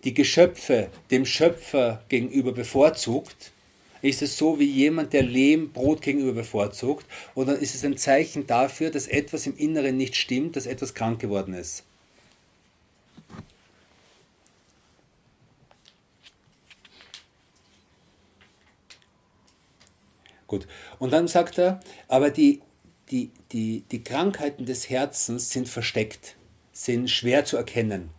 [0.05, 3.51] die Geschöpfe dem Schöpfer gegenüber bevorzugt,
[4.01, 7.07] ist es so wie jemand, der Lehm Brot gegenüber bevorzugt.
[7.33, 10.93] Und dann ist es ein Zeichen dafür, dass etwas im Inneren nicht stimmt, dass etwas
[10.93, 11.83] krank geworden ist.
[20.45, 20.67] Gut.
[20.99, 22.61] Und dann sagt er, aber die,
[23.09, 26.35] die, die, die Krankheiten des Herzens sind versteckt,
[26.71, 28.11] sind schwer zu erkennen.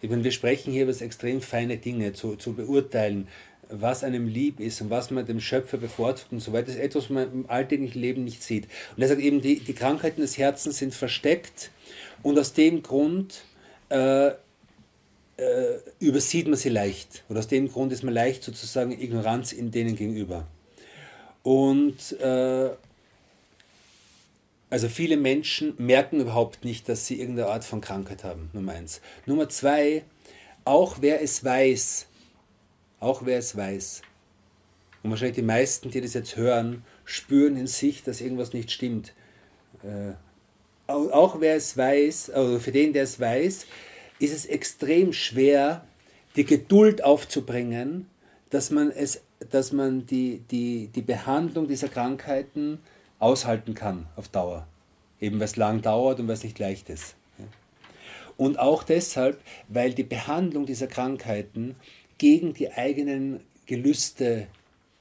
[0.00, 3.28] Ich meine, wir sprechen hier über extrem feine Dinge zu, zu beurteilen,
[3.70, 6.66] was einem lieb ist und was man dem Schöpfer bevorzugt und so weiter.
[6.66, 8.64] Das ist etwas, was man im alltäglichen Leben nicht sieht.
[8.96, 11.70] Und er sagt eben, die, die Krankheiten des Herzens sind versteckt
[12.22, 13.42] und aus dem Grund
[13.90, 14.34] äh, äh,
[16.00, 17.24] übersieht man sie leicht.
[17.28, 20.46] Oder aus dem Grund ist man leicht sozusagen Ignoranz in denen gegenüber.
[21.42, 22.70] Und äh,
[24.70, 29.00] also viele Menschen merken überhaupt nicht, dass sie irgendeine Art von Krankheit haben, Nummer eins.
[29.26, 30.04] Nummer zwei,
[30.64, 32.06] auch wer es weiß,
[33.00, 34.02] auch wer es weiß,
[35.02, 39.14] und wahrscheinlich die meisten, die das jetzt hören, spüren in sich, dass irgendwas nicht stimmt.
[39.82, 40.12] Äh,
[40.90, 43.66] auch wer es weiß, also für den, der es weiß,
[44.18, 45.84] ist es extrem schwer,
[46.36, 48.06] die Geduld aufzubringen,
[48.50, 52.80] dass man, es, dass man die, die, die Behandlung dieser Krankheiten
[53.18, 54.66] aushalten kann auf Dauer.
[55.20, 57.16] Eben weil es lang dauert und weil es nicht leicht ist.
[58.36, 61.74] Und auch deshalb, weil die Behandlung dieser Krankheiten
[62.18, 64.46] gegen die eigenen Gelüste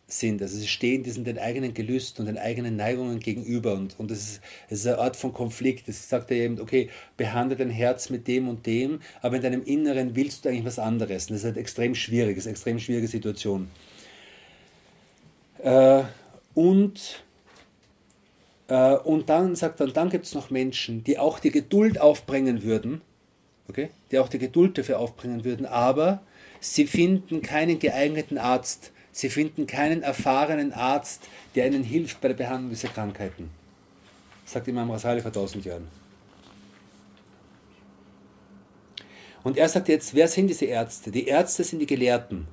[0.08, 0.42] sind.
[0.42, 4.42] Also sie stehen diesen den eigenen Gelüsten und den eigenen Neigungen gegenüber und, und ist,
[4.70, 5.88] ist eine Art von Konflikt.
[5.88, 9.64] Das sagt er eben, okay, behandle dein Herz mit dem und dem, aber in deinem
[9.64, 11.26] Inneren willst du eigentlich was anderes.
[11.26, 13.70] Und das ist halt extrem schwierig, das ist eine extrem schwierige Situation.
[15.60, 16.04] Äh,
[16.54, 17.24] und
[18.68, 23.02] und dann sagt er, dann gibt es noch Menschen, die auch die Geduld aufbringen würden,
[23.70, 23.90] okay?
[24.12, 26.22] die auch die Geduld dafür aufbringen würden, aber
[26.60, 32.36] sie finden keinen geeigneten Arzt, sie finden keinen erfahrenen Arzt, der ihnen hilft bei der
[32.36, 33.50] Behandlung dieser Krankheiten.
[34.46, 35.88] sagt Imam Rasali vor tausend Jahren.
[39.44, 41.10] Und er sagt jetzt, wer sind diese Ärzte?
[41.10, 42.48] Die Ärzte sind die Gelehrten.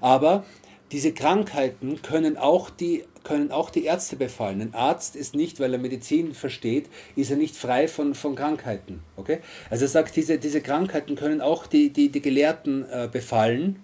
[0.00, 0.44] Aber
[0.92, 4.62] diese Krankheiten können auch die können auch die Ärzte befallen.
[4.62, 9.02] Ein Arzt ist nicht, weil er Medizin versteht, ist er nicht frei von, von Krankheiten.
[9.16, 9.40] Okay?
[9.68, 13.82] Also er sagt, diese, diese Krankheiten können auch die, die, die Gelehrten äh, befallen.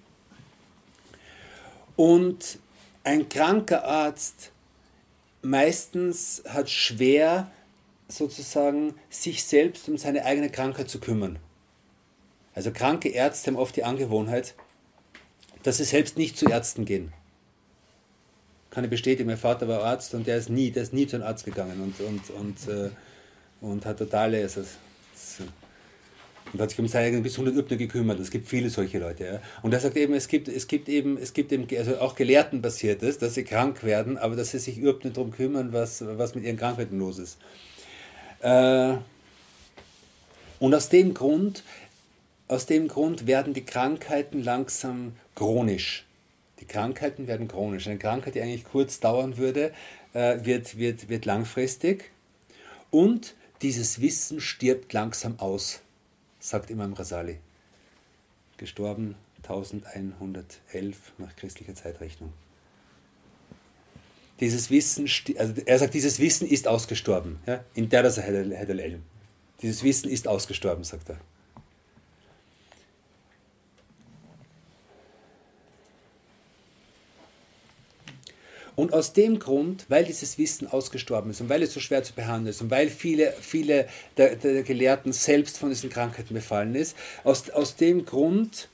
[1.95, 2.59] Und
[3.05, 4.51] ein kranker Arzt
[5.43, 7.51] meistens hat schwer,
[8.09, 11.39] sozusagen, sich selbst um seine eigene Krankheit zu kümmern.
[12.55, 14.55] Also kranke Ärzte haben oft die Angewohnheit,
[15.65, 17.13] dass sie selbst nicht zu Ärzten gehen
[18.75, 21.17] kann ich bestätigen, mein Vater war Arzt und der ist nie, der ist nie zu
[21.17, 22.91] einem Arzt gegangen und, und, und, äh,
[23.61, 24.63] und hat totale, also,
[26.53, 28.19] und hat sich um seine bis 100 Übner gekümmert.
[28.19, 29.25] Es gibt viele solche Leute.
[29.25, 29.41] Ja.
[29.63, 32.63] Und er sagt eben, es gibt, es gibt eben, es gibt eben, also auch Gelehrten
[32.63, 36.05] passiert es, dass sie krank werden, aber dass sie sich überhaupt nicht darum kümmern, was,
[36.07, 37.39] was mit ihren Krankheiten los ist.
[38.41, 38.95] Äh,
[40.59, 41.63] und aus dem Grund,
[42.49, 46.05] aus dem Grund werden die Krankheiten langsam chronisch.
[46.61, 47.87] Die Krankheiten werden chronisch.
[47.87, 49.73] Eine Krankheit, die eigentlich kurz dauern würde,
[50.13, 52.11] äh, wird, wird, wird langfristig.
[52.91, 55.81] Und dieses Wissen stirbt langsam aus,
[56.39, 57.39] sagt Imam Rasali.
[58.57, 62.33] Gestorben 1111 nach christlicher Zeitrechnung.
[64.41, 67.39] dieses Wissen, also er sagt, dieses Wissen ist ausgestorben.
[67.47, 67.65] Ja?
[67.75, 69.01] In der Hedel
[69.63, 71.19] Dieses Wissen ist ausgestorben, sagt er.
[78.77, 82.13] Und aus dem Grund, weil dieses Wissen ausgestorben ist und weil es so schwer zu
[82.13, 86.97] behandeln ist und weil viele, viele der, der Gelehrten selbst von diesen Krankheiten befallen ist,
[87.23, 88.69] aus, aus dem Grund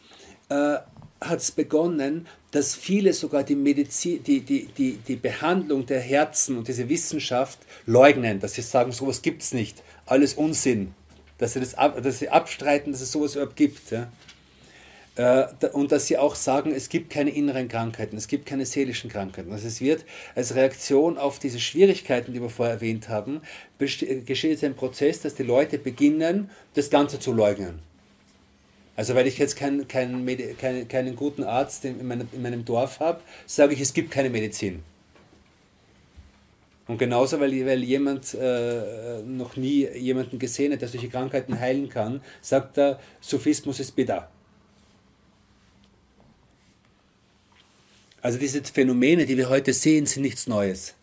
[0.48, 0.78] äh,
[1.20, 6.56] hat es begonnen, dass viele sogar die, Medizin, die, die, die, die Behandlung der Herzen
[6.58, 10.94] und diese Wissenschaft leugnen, dass sie sagen, sowas gibt es nicht, alles Unsinn,
[11.38, 13.90] dass sie, das dass sie abstreiten, dass es sowas überhaupt gibt.
[13.90, 14.10] Ja?
[15.20, 19.10] Äh, und dass sie auch sagen, es gibt keine inneren Krankheiten, es gibt keine seelischen
[19.10, 19.52] Krankheiten.
[19.52, 23.42] Also es wird als Reaktion auf diese Schwierigkeiten, die wir vorher erwähnt haben,
[23.78, 27.80] geschieht jetzt ein Prozess, dass die Leute beginnen, das Ganze zu leugnen.
[28.96, 30.26] Also weil ich jetzt keinen kein,
[30.58, 34.30] kein, keinen guten Arzt in meinem, in meinem Dorf habe, sage ich, es gibt keine
[34.30, 34.82] Medizin.
[36.86, 41.90] Und genauso, weil, weil jemand äh, noch nie jemanden gesehen hat, der solche Krankheiten heilen
[41.90, 44.30] kann, sagt er, Sophismus ist bitter.
[48.22, 50.94] Also diese Phänomene, die wir heute sehen, sind nichts Neues.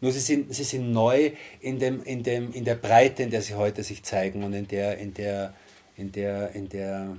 [0.00, 3.42] Nur sie sind, sie sind neu in, dem, in, dem, in der Breite, in der
[3.42, 5.54] sie heute sich zeigen und in der, in der,
[5.96, 7.16] in der, in der,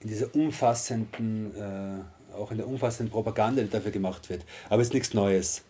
[0.00, 4.44] in dieser umfassenden, äh, auch in der umfassenden Propaganda, die dafür gemacht wird.
[4.68, 5.62] Aber es ist nichts Neues.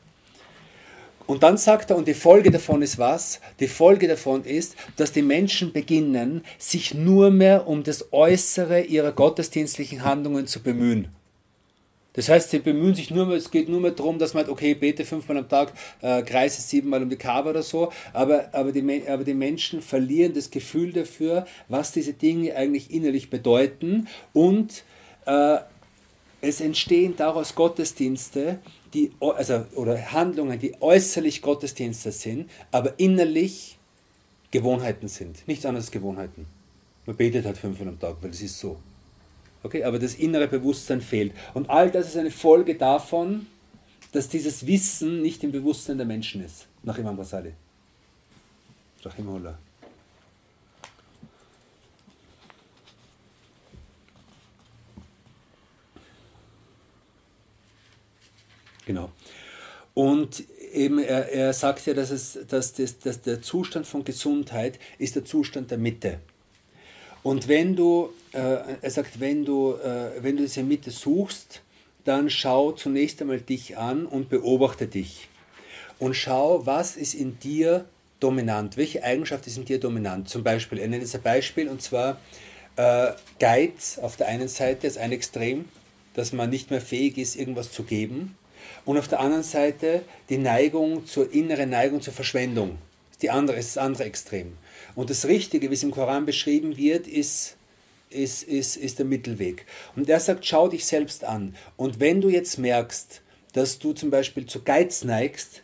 [1.27, 3.41] Und dann sagt er, und die Folge davon ist was?
[3.61, 9.13] Die Folge davon ist, dass die Menschen beginnen, sich nur mehr um das Äußere ihrer
[9.13, 11.09] gottesdienstlichen Handlungen zu bemühen.
[12.19, 15.05] Das heißt, sie bemühen sich nur es geht nur mehr darum, dass man, okay, bete
[15.05, 19.23] fünfmal am Tag, äh, kreise siebenmal um die Kabe oder so, aber, aber, die, aber
[19.23, 24.83] die Menschen verlieren das Gefühl dafür, was diese Dinge eigentlich innerlich bedeuten und
[25.27, 25.59] äh,
[26.41, 28.59] es entstehen daraus Gottesdienste,
[28.95, 33.79] die, also, oder Handlungen, die äußerlich Gottesdienste sind, aber innerlich
[34.51, 35.47] Gewohnheiten sind.
[35.47, 36.47] Nichts anderes als Gewohnheiten.
[37.07, 38.77] Man betet halt fünfmal am Tag, weil es ist so.
[39.63, 41.33] Okay, aber das innere Bewusstsein fehlt.
[41.55, 43.47] Und all das ist eine Folge davon,
[44.13, 46.67] dass dieses Wissen nicht im Bewusstsein der Menschen ist.
[46.83, 47.53] Nach Imam Rasali.
[49.03, 49.59] Rahimullah.
[58.87, 59.13] Genau.
[59.93, 64.79] Und eben, er, er sagt ja, dass, es, dass, das, dass der Zustand von Gesundheit
[64.99, 66.21] ist der Zustand der Mitte.
[67.23, 71.63] Und wenn du, äh, er sagt, wenn du, äh, wenn du diese Mitte suchst,
[72.05, 75.29] dann schau zunächst einmal dich an und beobachte dich.
[75.99, 77.85] Und schau, was ist in dir
[78.21, 80.29] dominant, welche Eigenschaft ist in dir dominant.
[80.29, 82.19] Zum Beispiel, er nennt jetzt ein Beispiel, und zwar
[82.77, 85.67] äh, Geiz auf der einen Seite ist ein Extrem,
[86.15, 88.37] dass man nicht mehr fähig ist, irgendwas zu geben.
[88.85, 92.79] Und auf der anderen Seite die Neigung zur inneren Neigung zur Verschwendung.
[93.23, 94.53] Die andere ist das andere Extrem.
[94.99, 97.57] Und das Richtige, wie es im Koran beschrieben wird, ist,
[98.11, 99.65] ist, ist, ist der Mittelweg.
[99.95, 101.55] Und er sagt, schau dich selbst an.
[101.77, 105.63] Und wenn du jetzt merkst, dass du zum Beispiel zu Geiz neigst,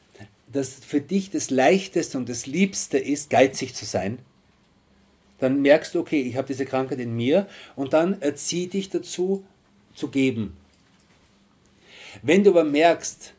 [0.52, 4.20] dass für dich das Leichteste und das Liebste ist, geizig zu sein,
[5.40, 9.44] dann merkst du, okay, ich habe diese Krankheit in mir und dann erzieh dich dazu,
[9.96, 10.56] zu geben.
[12.22, 13.34] Wenn du aber merkst,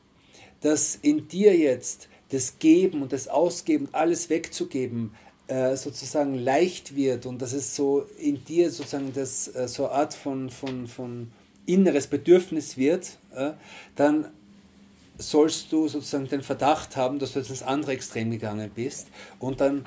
[0.60, 5.12] dass in dir jetzt das Geben und das Ausgeben, alles wegzugeben,
[5.48, 9.96] äh, sozusagen leicht wird und dass es so in dir sozusagen das, äh, so eine
[9.96, 11.32] Art von, von, von
[11.66, 13.52] inneres Bedürfnis wird, äh,
[13.96, 14.26] dann
[15.18, 19.08] sollst du sozusagen den Verdacht haben, dass du jetzt ins andere Extrem gegangen bist
[19.40, 19.86] und dann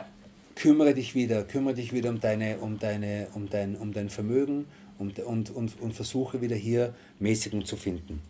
[0.55, 4.67] kümmere dich wieder, kümmere dich wieder um, deine, um, deine, um, dein, um dein Vermögen
[4.99, 8.21] und, und, und, und versuche wieder hier Mäßigung zu finden.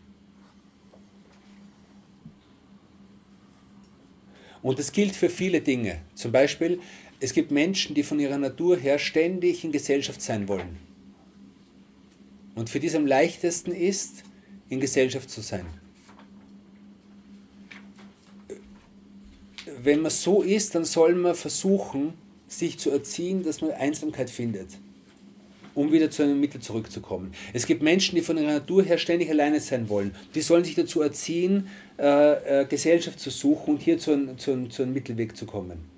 [4.63, 6.01] Und das gilt für viele Dinge.
[6.15, 6.81] Zum Beispiel,
[7.21, 10.77] es gibt Menschen, die von ihrer Natur her ständig in Gesellschaft sein wollen.
[12.55, 14.25] Und für die es am leichtesten ist,
[14.69, 15.67] in Gesellschaft zu sein.
[19.83, 22.15] Wenn man so ist, dann soll man versuchen,
[22.47, 24.71] sich zu erziehen, dass man Einsamkeit findet,
[25.75, 27.33] um wieder zu einem Mittel zurückzukommen.
[27.53, 30.15] Es gibt Menschen, die von ihrer Natur her ständig alleine sein wollen.
[30.35, 34.83] Die sollen sich dazu erziehen, äh, äh, Gesellschaft zu suchen und hier zu, zu, zu
[34.83, 35.98] einem Mittelweg zu kommen.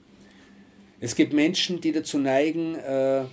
[1.01, 3.25] Es gibt Menschen, die dazu neigen, äh,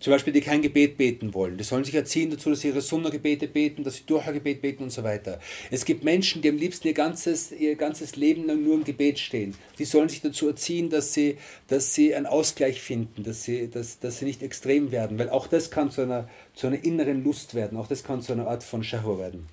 [0.00, 1.56] zum Beispiel, die kein Gebet beten wollen.
[1.56, 4.90] Die sollen sich erziehen dazu, dass sie ihre Sunna-Gebete beten, dass sie Durcha-Gebet beten und
[4.90, 5.38] so weiter.
[5.70, 9.20] Es gibt Menschen, die am liebsten ihr ganzes, ihr ganzes Leben lang nur im Gebet
[9.20, 9.54] stehen.
[9.78, 14.00] Die sollen sich dazu erziehen, dass sie, dass sie einen Ausgleich finden, dass sie, dass,
[14.00, 17.54] dass sie nicht extrem werden, weil auch das kann zu einer, zu einer inneren Lust
[17.54, 19.46] werden, auch das kann zu einer Art von Shahur werden.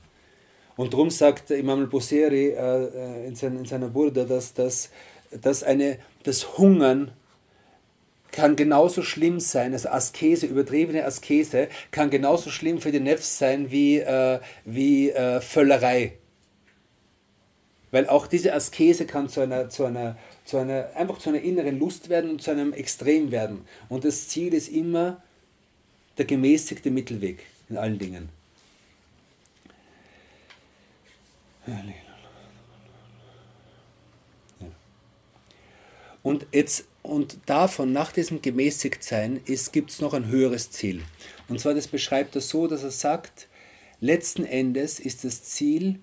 [0.78, 4.90] Und darum sagt Imam al-Busiri äh, in, sein, in, seiner Burda, dass, dass,
[5.32, 7.12] dass eine, das Hungern
[8.32, 13.72] kann genauso schlimm sein, also Askese, übertriebene Askese, kann genauso schlimm für die Nefs sein
[13.72, 16.14] wie, äh, wie äh, Völlerei.
[17.92, 20.16] Weil auch diese Askese kann zu einer, zu einer,
[20.46, 23.66] zu einer, einfach zu einer inneren Lust werden und zu einem Extrem werden.
[23.90, 25.24] Und das Ziel ist immer
[26.18, 28.30] der gemäßigte Mittelweg in allen Dingen.
[36.24, 41.02] Und jetzt und davon, nach diesem Gemäßigtsein, gibt es noch ein höheres Ziel.
[41.48, 43.48] Und zwar, das beschreibt er so, dass er sagt,
[44.02, 46.00] letzten Endes ist das Ziel,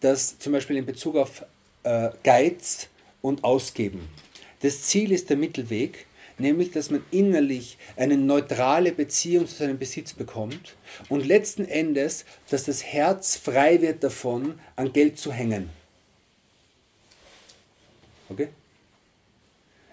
[0.00, 1.44] dass zum Beispiel in Bezug auf
[1.84, 2.88] äh, Geiz
[3.22, 4.08] und Ausgeben,
[4.62, 6.06] das Ziel ist der Mittelweg,
[6.36, 10.76] nämlich dass man innerlich eine neutrale Beziehung zu seinem Besitz bekommt
[11.08, 15.70] und letzten Endes, dass das Herz frei wird davon, an Geld zu hängen.
[18.28, 18.48] Okay?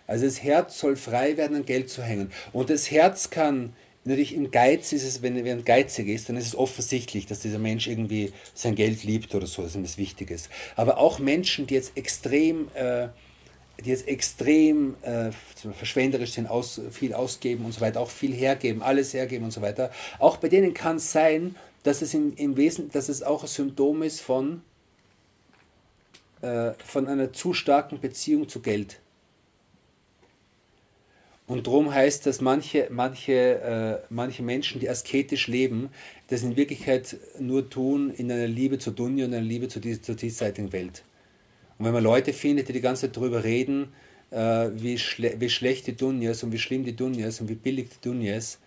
[0.08, 2.32] Also das Herz soll frei werden, an Geld zu hängen.
[2.54, 3.74] Und das Herz kann,
[4.06, 7.60] natürlich im Geiz ist es, wenn er geizig ist, dann ist es offensichtlich, dass dieser
[7.60, 10.50] Mensch irgendwie sein Geld liebt oder so, das ist das Wichtiges.
[10.78, 13.10] Aber auch Menschen, die jetzt extrem, äh,
[13.84, 15.32] die jetzt extrem äh,
[15.74, 19.62] verschwenderisch sind, aus, viel ausgeben und so weiter, auch viel hergeben, alles hergeben und so
[19.62, 23.44] weiter, auch bei denen kann es sein, dass es im, im Wesen, dass es auch
[23.44, 24.62] ein Symptom ist von,
[26.42, 29.00] äh, von einer zu starken Beziehung zu Geld.
[31.48, 35.90] Und darum heißt das, manche, manche, äh, manche Menschen, die asketisch leben,
[36.28, 40.16] das in Wirklichkeit nur tun in einer Liebe zur Dunja und einer Liebe zur, zur
[40.16, 41.04] diesseitigen Welt.
[41.80, 43.94] Und wenn man Leute findet, die die ganze Zeit darüber reden,
[44.32, 47.48] äh, wie, schle wie schlecht die Dunja ist und wie schlimm die Dunja ist und
[47.48, 48.60] wie billig die Dunja ist,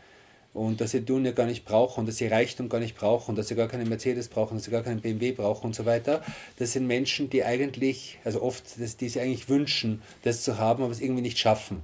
[0.52, 3.54] und dass sie Dunja gar nicht brauchen dass sie Reichtum gar nicht brauchen dass sie
[3.54, 6.22] gar keinen Mercedes brauchen, dass sie gar keinen BMW brauchen und so weiter.
[6.56, 10.92] Das sind Menschen, die eigentlich, also oft, die sie eigentlich wünschen, das zu haben, aber
[10.92, 11.82] es irgendwie nicht schaffen.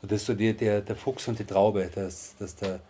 [0.00, 2.80] Und das ist so die, der, der Fuchs und die Traube, dass, dass der,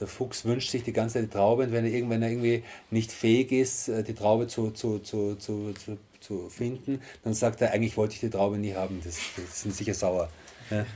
[0.00, 3.12] der Fuchs wünscht sich die ganze Zeit die Traube und wenn er, irgendwann irgendwie nicht
[3.12, 7.72] fähig ist, äh, die Traube zu, zu, zu, zu, zu, zu finden, dann sagt er,
[7.72, 10.30] eigentlich wollte ich die Traube nie haben, das, das sind sicher sauer.
[10.70, 10.86] Ja.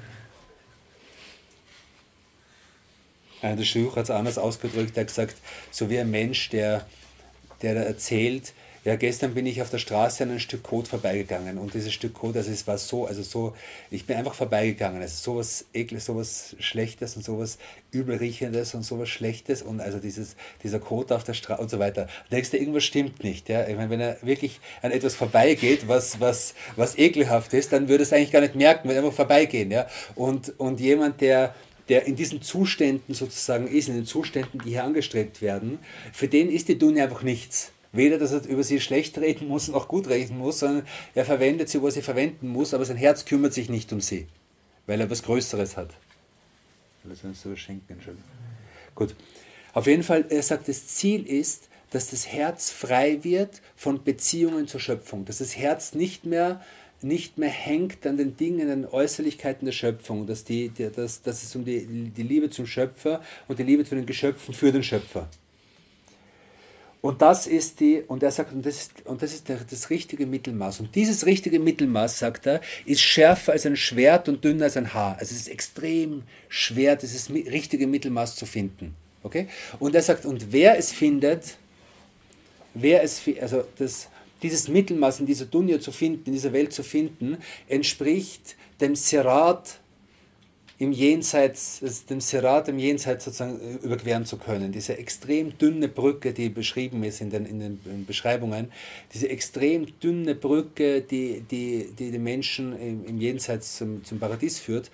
[3.42, 5.36] Der Schluch hat es anders ausgedrückt, er hat gesagt,
[5.72, 6.86] so wie ein Mensch, der,
[7.60, 8.52] der erzählt,
[8.84, 12.14] ja, gestern bin ich auf der Straße an ein Stück Kot vorbeigegangen und dieses Stück
[12.14, 13.54] Kot, also es war so, also so,
[13.92, 15.00] ich bin einfach vorbeigegangen.
[15.00, 17.58] Also sowas ekles, sowas Schlechtes und sowas
[17.92, 22.08] Übelriechendes und sowas Schlechtes und also dieses, dieser Kot auf der Straße und so weiter.
[22.32, 23.48] Denkst du, irgendwas stimmt nicht.
[23.48, 23.68] Ja?
[23.68, 28.02] Ich meine, wenn er wirklich an etwas vorbeigeht, was, was, was ekelhaft ist, dann würde
[28.02, 29.70] es eigentlich gar nicht merken, wenn einfach vorbeigehen.
[29.70, 29.86] Ja?
[30.16, 31.54] Und, und jemand, der
[31.88, 35.80] der in diesen Zuständen sozusagen ist, in den Zuständen, die hier angestrebt werden,
[36.12, 37.71] für den ist die Dunja einfach nichts.
[37.92, 41.68] Weder, dass er über sie schlecht reden muss noch gut reden muss, sondern er verwendet
[41.68, 44.26] sie, wo er sie verwenden muss, aber sein Herz kümmert sich nicht um sie,
[44.86, 45.90] weil er was Größeres hat.
[47.04, 47.98] Das uns so schenken,
[48.94, 49.14] Gut.
[49.74, 54.68] Auf jeden Fall, er sagt, das Ziel ist, dass das Herz frei wird von Beziehungen
[54.68, 56.62] zur Schöpfung, dass das Herz nicht mehr
[57.04, 61.42] nicht mehr hängt an den Dingen, an den Äußerlichkeiten der Schöpfung, dass, die, dass, dass
[61.42, 64.84] es um die, die Liebe zum Schöpfer und die Liebe zu den Geschöpfen für den
[64.84, 65.28] Schöpfer
[67.02, 69.90] und das ist die, und er sagt, und das ist, und das, ist der, das
[69.90, 70.78] richtige Mittelmaß.
[70.78, 74.94] Und dieses richtige Mittelmaß, sagt er, ist schärfer als ein Schwert und dünner als ein
[74.94, 75.16] Haar.
[75.18, 78.94] Also es ist extrem schwer, dieses richtige Mittelmaß zu finden.
[79.24, 79.48] Okay?
[79.80, 81.56] Und er sagt, und wer es findet,
[82.72, 84.08] wer es, also das,
[84.40, 87.38] dieses Mittelmaß in dieser Dunja zu finden, in dieser Welt zu finden,
[87.68, 89.80] entspricht dem Serat
[90.82, 94.72] im Jenseits, dem Serat im Jenseits sozusagen äh, überqueren zu können.
[94.72, 98.72] Diese extrem dünne Brücke, die beschrieben ist in den, in den Beschreibungen,
[99.14, 104.58] diese extrem dünne Brücke, die die, die, die Menschen im, im Jenseits zum, zum Paradies
[104.58, 104.90] führt.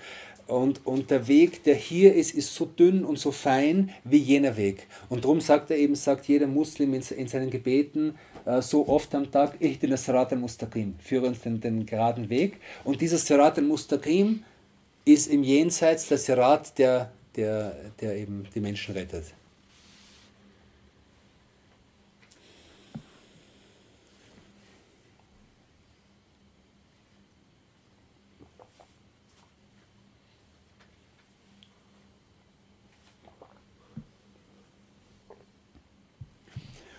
[0.46, 4.58] Und, und der Weg, der hier ist, ist so dünn und so fein wie jener
[4.58, 4.88] Weg.
[5.08, 9.14] Und darum sagt er eben, sagt jeder Muslim in, in seinen Gebeten äh, so oft
[9.14, 12.58] am Tag, ich das Sirat al-Mustaqim, führe uns den, den geraden Weg.
[12.84, 14.44] Und dieses Sirat al-Mustaqim,
[15.12, 19.24] ist im Jenseits der Sirat, der, der, der eben die Menschen rettet.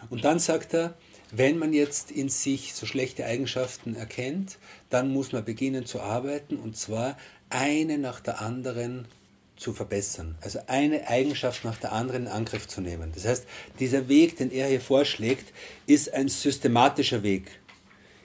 [0.10, 0.96] Und dann sagt er,
[1.32, 4.58] wenn man jetzt in sich so schlechte Eigenschaften erkennt,
[4.90, 7.18] dann muss man beginnen zu arbeiten und zwar
[7.50, 9.06] eine nach der anderen
[9.60, 10.36] zu verbessern.
[10.42, 13.12] Also eine Eigenschaft nach der anderen in Angriff zu nehmen.
[13.14, 13.46] Das heißt,
[13.80, 15.54] dieser Weg, den er hier vorschlägt,
[15.86, 17.60] ist ein systematischer Weg.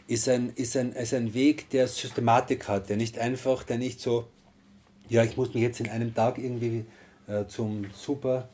[0.07, 4.01] Ist ein, ist ein, ist ein Weg, der Systematik hat, der nicht einfach, der nicht
[4.01, 4.29] so,
[5.09, 6.85] ja, ich muss mich jetzt in einem Tag irgendwie
[7.27, 8.49] äh, zum super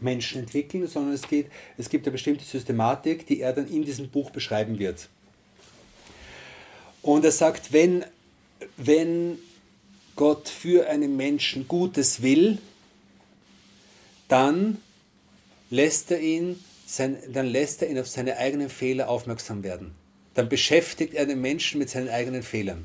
[0.00, 1.46] Menschen entwickeln, sondern es, geht,
[1.76, 5.08] es gibt eine bestimmte Systematik, die er dann in diesem Buch beschreiben wird.
[7.02, 8.04] Und er sagt, wenn,
[8.76, 9.38] wenn
[10.18, 12.58] Gott für einen Menschen Gutes will,
[14.26, 14.78] dann
[15.70, 19.94] lässt er ihn, sein, dann lässt er ihn auf seine eigenen Fehler aufmerksam werden.
[20.34, 22.84] Dann beschäftigt er den Menschen mit seinen eigenen Fehlern.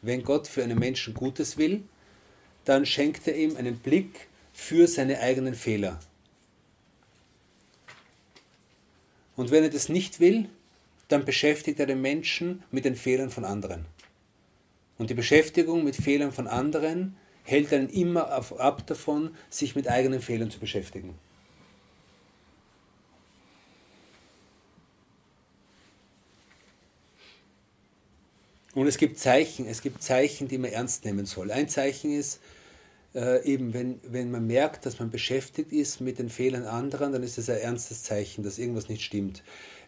[0.00, 1.82] Wenn Gott für einen Menschen Gutes will,
[2.64, 5.98] dann schenkt er ihm einen Blick für seine eigenen Fehler.
[9.34, 10.48] Und wenn er das nicht will,
[11.08, 13.84] dann beschäftigt er den Menschen mit den Fehlern von anderen.
[14.98, 20.20] Und die Beschäftigung mit Fehlern von anderen hält einen immer ab davon, sich mit eigenen
[20.20, 21.14] Fehlern zu beschäftigen.
[28.74, 31.50] Und es gibt Zeichen, es gibt Zeichen, die man ernst nehmen soll.
[31.50, 32.40] Ein Zeichen ist
[33.14, 37.22] äh, eben, wenn, wenn man merkt, dass man beschäftigt ist mit den Fehlern anderen, dann
[37.22, 39.42] ist das ein ernstes Zeichen, dass irgendwas nicht stimmt.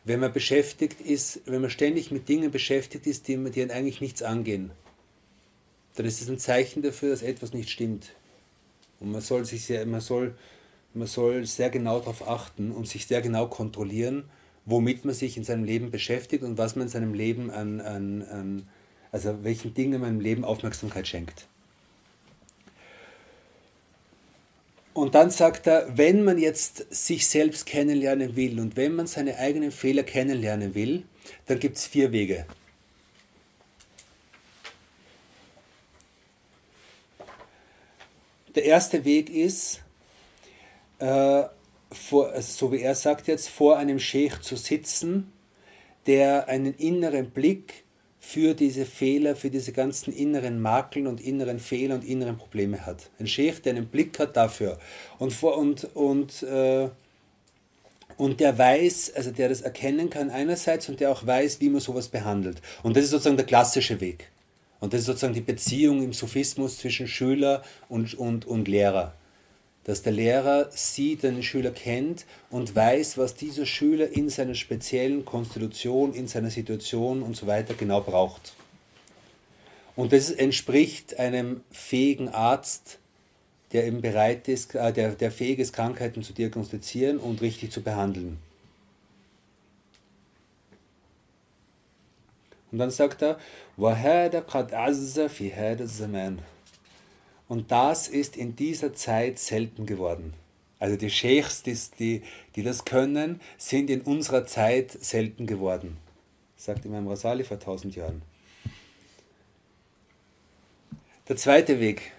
[0.04, 4.00] Wenn man beschäftigt ist, wenn man ständig mit Dingen beschäftigt ist, die, die einen eigentlich
[4.00, 4.72] nichts angehen,
[5.96, 8.12] dann ist es ein Zeichen dafür, dass etwas nicht stimmt.
[9.00, 10.34] Und man soll sich sehr, man soll,
[10.94, 14.24] man soll sehr genau darauf achten und sich sehr genau kontrollieren,
[14.66, 18.22] womit man sich in seinem Leben beschäftigt und was man in seinem Leben an, an,
[18.22, 18.68] an
[19.12, 21.46] also welchen Dingen man im Leben Aufmerksamkeit schenkt.
[24.92, 29.38] Und dann sagt er, wenn man jetzt sich selbst kennenlernen will und wenn man seine
[29.38, 31.04] eigenen Fehler kennenlernen will,
[31.46, 32.44] dann gibt es vier Wege.
[38.54, 39.80] Der erste Weg ist,
[40.98, 41.44] äh,
[41.92, 45.32] vor, also so wie er sagt jetzt, vor einem Sheikh zu sitzen,
[46.06, 47.84] der einen inneren Blick
[48.18, 53.10] für diese Fehler, für diese ganzen inneren Makeln und inneren Fehler und inneren Probleme hat.
[53.18, 54.78] Ein Sheikh, der einen Blick hat dafür
[55.18, 56.88] und, vor, und, und, äh,
[58.16, 61.80] und der weiß, also der das erkennen kann einerseits und der auch weiß, wie man
[61.80, 62.60] sowas behandelt.
[62.82, 64.30] Und das ist sozusagen der klassische Weg.
[64.80, 69.14] Und das ist sozusagen die Beziehung im Sophismus zwischen Schüler und, und, und Lehrer.
[69.84, 75.24] Dass der Lehrer sieht, den Schüler kennt und weiß, was dieser Schüler in seiner speziellen
[75.24, 78.54] Konstitution, in seiner Situation und so weiter genau braucht.
[79.96, 82.98] Und das entspricht einem fähigen Arzt,
[83.72, 87.82] der eben bereit ist, äh, der, der fähig ist, Krankheiten zu diagnostizieren und richtig zu
[87.82, 88.38] behandeln.
[92.72, 93.38] Und dann sagt er,
[97.48, 100.34] und das ist in dieser Zeit selten geworden.
[100.78, 102.22] Also die Sheikhs, die,
[102.56, 105.96] die das können, sind in unserer Zeit selten geworden,
[106.56, 108.20] sagt Imam Rasali vor tausend Jahren.
[111.26, 112.12] Der zweite Weg,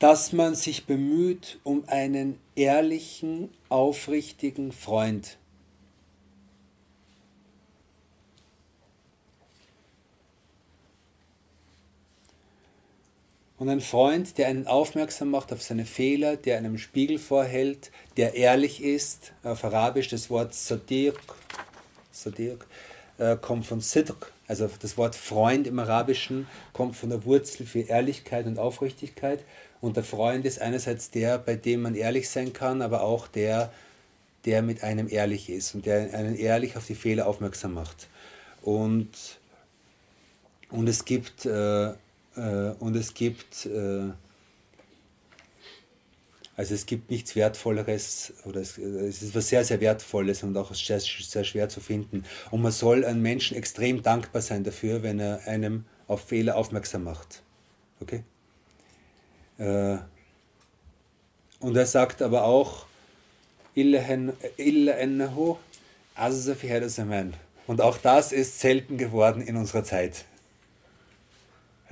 [0.00, 5.38] dass man sich bemüht um einen ehrlichen, aufrichtigen Freund
[13.56, 18.34] Und ein Freund, der einen aufmerksam macht auf seine Fehler, der einem Spiegel vorhält, der
[18.34, 21.14] ehrlich ist, auf Arabisch das Wort Sadiq,
[22.10, 22.66] Sadiq
[23.18, 27.80] äh, kommt von Sidq, also das Wort Freund im Arabischen kommt von der Wurzel für
[27.80, 29.44] Ehrlichkeit und Aufrichtigkeit.
[29.80, 33.72] Und der Freund ist einerseits der, bei dem man ehrlich sein kann, aber auch der,
[34.44, 38.08] der mit einem ehrlich ist und der einen ehrlich auf die Fehler aufmerksam macht.
[38.62, 39.10] Und,
[40.70, 41.92] und es gibt äh,
[42.36, 44.10] äh, und es gibt, äh,
[46.56, 50.74] also es gibt nichts Wertvolleres oder es, es ist was sehr, sehr Wertvolles und auch
[50.74, 52.24] sehr, sehr schwer zu finden.
[52.50, 57.04] Und man soll einem Menschen extrem dankbar sein dafür, wenn er einem auf Fehler aufmerksam
[57.04, 57.42] macht.
[58.00, 58.22] Okay?
[59.58, 59.98] Äh,
[61.60, 62.86] und er sagt aber auch,
[67.66, 70.26] und auch das ist selten geworden in unserer Zeit.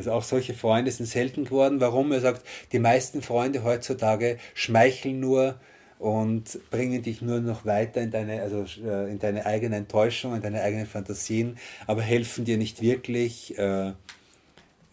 [0.02, 1.80] Also auch solche Freunde sind selten geworden.
[1.80, 2.10] Warum?
[2.10, 2.42] Er sagt,
[2.72, 5.60] die meisten Freunde heutzutage schmeicheln nur
[6.00, 10.42] und bringen dich nur noch weiter in deine, also äh, in deine eigene Enttäuschung, in
[10.42, 13.56] deine eigenen Fantasien, aber helfen dir nicht wirklich.
[13.56, 13.92] Äh,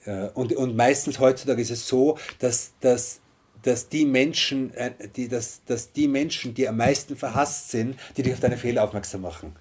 [0.06, 3.20] äh, und, und meistens heutzutage ist es so, dass, dass,
[3.64, 4.72] dass, die Menschen,
[5.16, 8.84] die, dass, dass die Menschen, die am meisten verhasst sind, die dich auf deine Fehler
[8.84, 9.56] aufmerksam machen.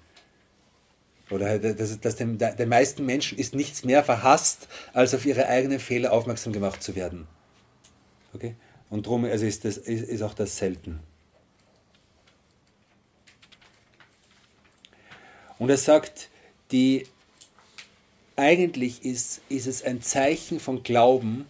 [1.29, 5.79] Oder dass, dass dem, den meisten Menschen ist nichts mehr verhasst, als auf ihre eigenen
[5.79, 7.27] Fehler aufmerksam gemacht zu werden.
[8.33, 8.55] Okay?
[8.89, 10.99] Und darum also ist, das, ist, ist auch das selten.
[15.59, 16.29] Und er sagt,
[16.71, 17.05] die,
[18.35, 21.45] eigentlich ist, ist es ein Zeichen von Glauben,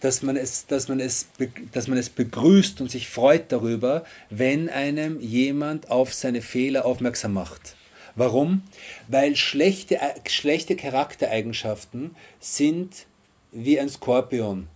[0.00, 1.28] dass man, es, dass, man es,
[1.72, 7.32] dass man es begrüßt und sich freut darüber, wenn einem jemand auf seine Fehler aufmerksam
[7.32, 7.74] macht.
[8.16, 8.62] Warum?
[9.08, 9.98] Weil schlechte,
[10.28, 13.06] schlechte Charaktereigenschaften sind
[13.50, 14.68] wie ein Skorpion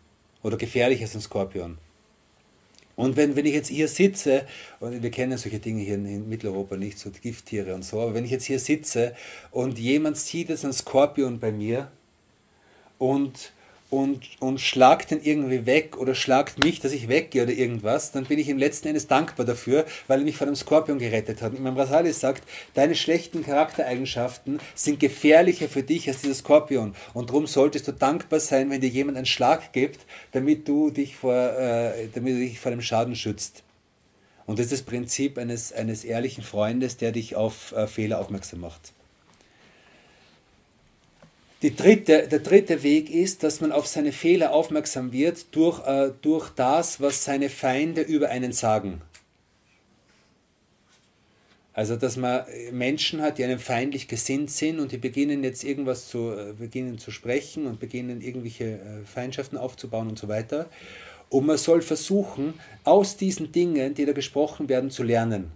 [0.42, 1.78] oder gefährlich als ein Skorpion.
[2.96, 4.44] Und wenn, wenn ich jetzt hier sitze,
[4.80, 8.24] und wir kennen solche Dinge hier in Mitteleuropa nicht, so Gifttiere und so, aber wenn
[8.24, 9.14] ich jetzt hier sitze
[9.52, 11.92] und jemand sieht jetzt einen Skorpion bei mir
[12.98, 13.52] und
[13.90, 18.26] und, und schlagt den irgendwie weg oder schlagt mich, dass ich weggehe oder irgendwas, dann
[18.26, 21.52] bin ich ihm letzten Endes dankbar dafür, weil er mich vor einem Skorpion gerettet hat.
[21.52, 22.42] Und Imam Rasali sagt,
[22.74, 26.94] deine schlechten Charaktereigenschaften sind gefährlicher für dich als dieser Skorpion.
[27.14, 30.00] Und darum solltest du dankbar sein, wenn dir jemand einen Schlag gibt,
[30.32, 33.62] damit du dich vor, äh, damit du dich vor dem Schaden schützt.
[34.44, 38.60] Und das ist das Prinzip eines, eines ehrlichen Freundes, der dich auf äh, Fehler aufmerksam
[38.60, 38.92] macht.
[41.60, 46.50] Dritte, der dritte Weg ist, dass man auf seine Fehler aufmerksam wird durch, äh, durch
[46.50, 49.02] das, was seine Feinde über einen sagen.
[51.72, 56.08] Also, dass man Menschen hat, die einem feindlich gesinnt sind und die beginnen jetzt irgendwas
[56.08, 60.68] zu, äh, beginnen zu sprechen und beginnen irgendwelche äh, Feindschaften aufzubauen und so weiter.
[61.28, 62.54] Und man soll versuchen,
[62.84, 65.50] aus diesen Dingen, die da gesprochen werden, zu lernen.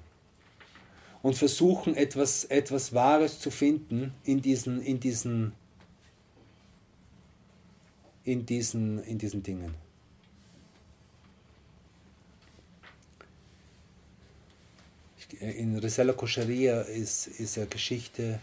[1.23, 5.53] Und versuchen, etwas, etwas Wahres zu finden in diesen, in diesen
[8.25, 9.75] in diesen, in diesen Dingen.
[15.41, 18.39] In Risala Kosharia ist, ist eine Geschichte,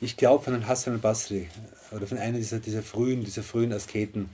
[0.00, 1.48] ich glaube von Hassan al-Basri
[1.90, 4.30] oder von einem dieser, dieser, frühen, dieser frühen Asketen,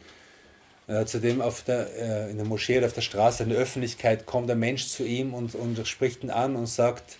[0.86, 3.58] äh, zu dem auf der, äh, in der Moschee oder auf der Straße in der
[3.58, 7.18] Öffentlichkeit kommt ein Mensch zu ihm und, und spricht ihn an und sagt,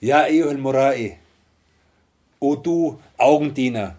[0.00, 1.18] Ja, Eohel Morai,
[2.38, 3.96] o du Augendiener,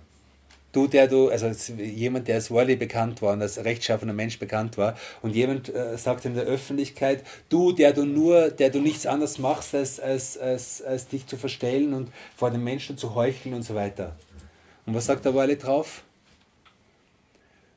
[0.72, 1.47] du, der du, also
[1.78, 5.97] jemand, der als Wally bekannt war und als rechtschaffener Mensch bekannt war, und jemand äh,
[5.97, 10.38] sagt in der Öffentlichkeit, du, der du nur, der du nichts anderes machst, als, als,
[10.38, 14.15] als, als dich zu verstellen und vor den Menschen zu heucheln und so weiter.
[14.86, 16.03] Und was sagt der Wally drauf?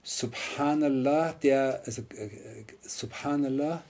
[0.05, 2.29] Subhanallah, der, also äh,
[2.83, 3.83] Subhanallah,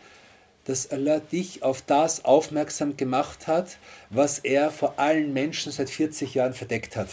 [0.64, 3.78] dass Allah dich auf das aufmerksam gemacht hat,
[4.10, 7.08] was er vor allen Menschen seit 40 Jahren verdeckt hat.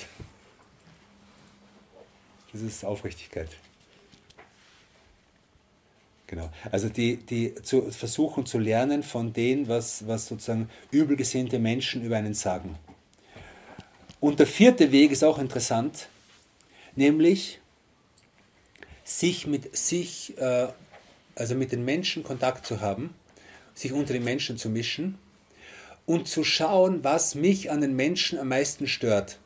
[2.52, 3.50] Das ist Aufrichtigkeit.
[6.28, 6.50] Genau.
[6.72, 12.18] Also die, die zu versuchen zu lernen von dem, was, was sozusagen übelgesinnte Menschen über
[12.18, 12.78] einen sagen.
[14.20, 16.08] Und der vierte Weg ist auch interessant,
[16.96, 17.60] nämlich
[19.04, 20.68] sich mit sich, äh,
[21.34, 23.16] also mit den Menschen Kontakt zu haben,
[23.74, 25.18] sich unter den Menschen zu mischen
[26.06, 29.40] und zu schauen, was mich an den Menschen am meisten stört.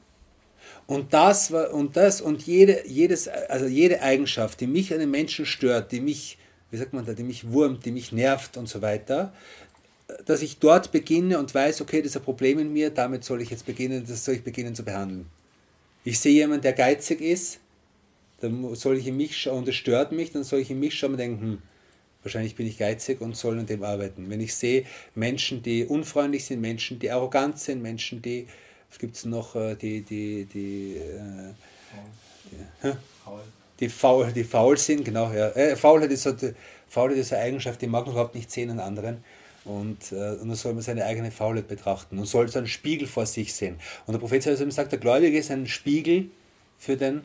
[0.85, 5.45] Und das und das und jede, jedes, also jede Eigenschaft, die mich an den Menschen
[5.45, 6.37] stört, die mich,
[6.71, 9.33] wie sagt man da, die mich wurmt, die mich nervt und so weiter,
[10.25, 13.41] dass ich dort beginne und weiß, okay, das ist ein Problem in mir, damit soll
[13.41, 15.27] ich jetzt beginnen, das soll ich beginnen zu behandeln.
[16.03, 17.59] Ich sehe jemanden, der geizig ist,
[18.41, 20.93] dann soll ich in mich schauen, und es stört mich, dann soll ich in mich
[20.95, 21.61] schauen und denken, hm,
[22.23, 24.29] wahrscheinlich bin ich geizig und soll an dem arbeiten.
[24.29, 28.47] Wenn ich sehe Menschen, die unfreundlich sind, Menschen, die arrogant sind, Menschen, die
[28.93, 29.55] was gibt es noch?
[29.55, 31.53] Äh, die, die, die, äh,
[32.83, 32.91] die,
[33.79, 35.31] die, faul, die faul sind, genau.
[35.31, 35.49] Ja.
[35.49, 36.35] Äh, Faulheit, ist so,
[36.87, 39.23] Faulheit ist eine Eigenschaft, die mag man überhaupt nicht sehen an anderen.
[39.65, 43.07] Und, äh, und dann soll man seine eigene Faulheit betrachten und soll so einen Spiegel
[43.07, 43.79] vor sich sehen.
[44.05, 46.29] Und der Prophet sagt, der Gläubige ist ein Spiegel
[46.77, 47.23] für den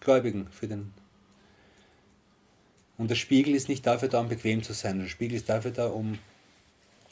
[0.00, 0.92] Gläubigen, für den
[2.98, 5.00] und der Spiegel ist nicht dafür da, um bequem zu sein.
[5.00, 6.18] Der Spiegel ist dafür da, um,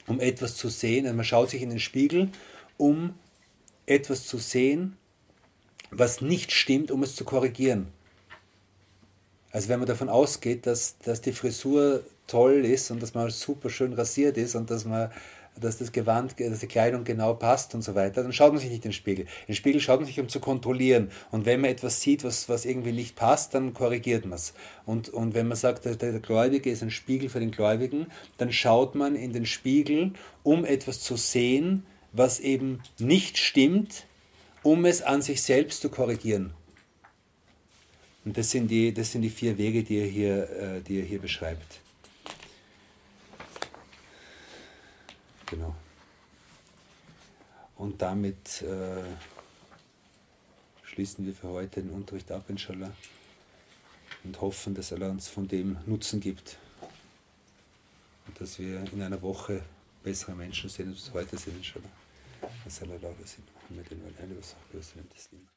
[0.06, 1.04] um etwas zu sehen.
[1.04, 2.30] Also man schaut sich in den Spiegel,
[2.78, 3.14] um
[3.86, 4.96] etwas zu sehen,
[5.90, 7.88] was nicht stimmt, um es zu korrigieren.
[9.52, 13.70] Also wenn man davon ausgeht, dass, dass die Frisur toll ist und dass man super
[13.70, 15.10] schön rasiert ist und dass man
[15.60, 18.70] dass das Gewand, dass die Kleidung genau passt und so weiter, dann schaut man sich
[18.70, 19.24] nicht in den Spiegel.
[19.24, 21.10] In den Spiegel schaut man sich, um zu kontrollieren.
[21.30, 24.54] Und wenn man etwas sieht, was, was irgendwie nicht passt, dann korrigiert man es.
[24.84, 28.06] Und, und wenn man sagt, der, der Gläubige ist ein Spiegel für den Gläubigen,
[28.38, 30.12] dann schaut man in den Spiegel,
[30.42, 34.06] um etwas zu sehen, was eben nicht stimmt,
[34.62, 36.54] um es an sich selbst zu korrigieren.
[38.24, 41.04] Und das sind die, das sind die vier Wege, die er hier, äh, die er
[41.04, 41.80] hier beschreibt.
[45.46, 45.74] Genau.
[47.76, 49.02] Und damit äh,
[50.84, 52.92] schließen wir für heute den Unterricht ab, inshallah,
[54.22, 56.56] und hoffen, dass er uns von dem Nutzen gibt
[58.26, 59.62] und dass wir in einer Woche
[60.02, 61.90] bessere Menschen sehen, als wir heute sind, inshallah.
[62.66, 65.53] Ve sallallahu aleyhi ve sellem Muhammedin ve aleyhi ve sahbihi ve sellem teslimen.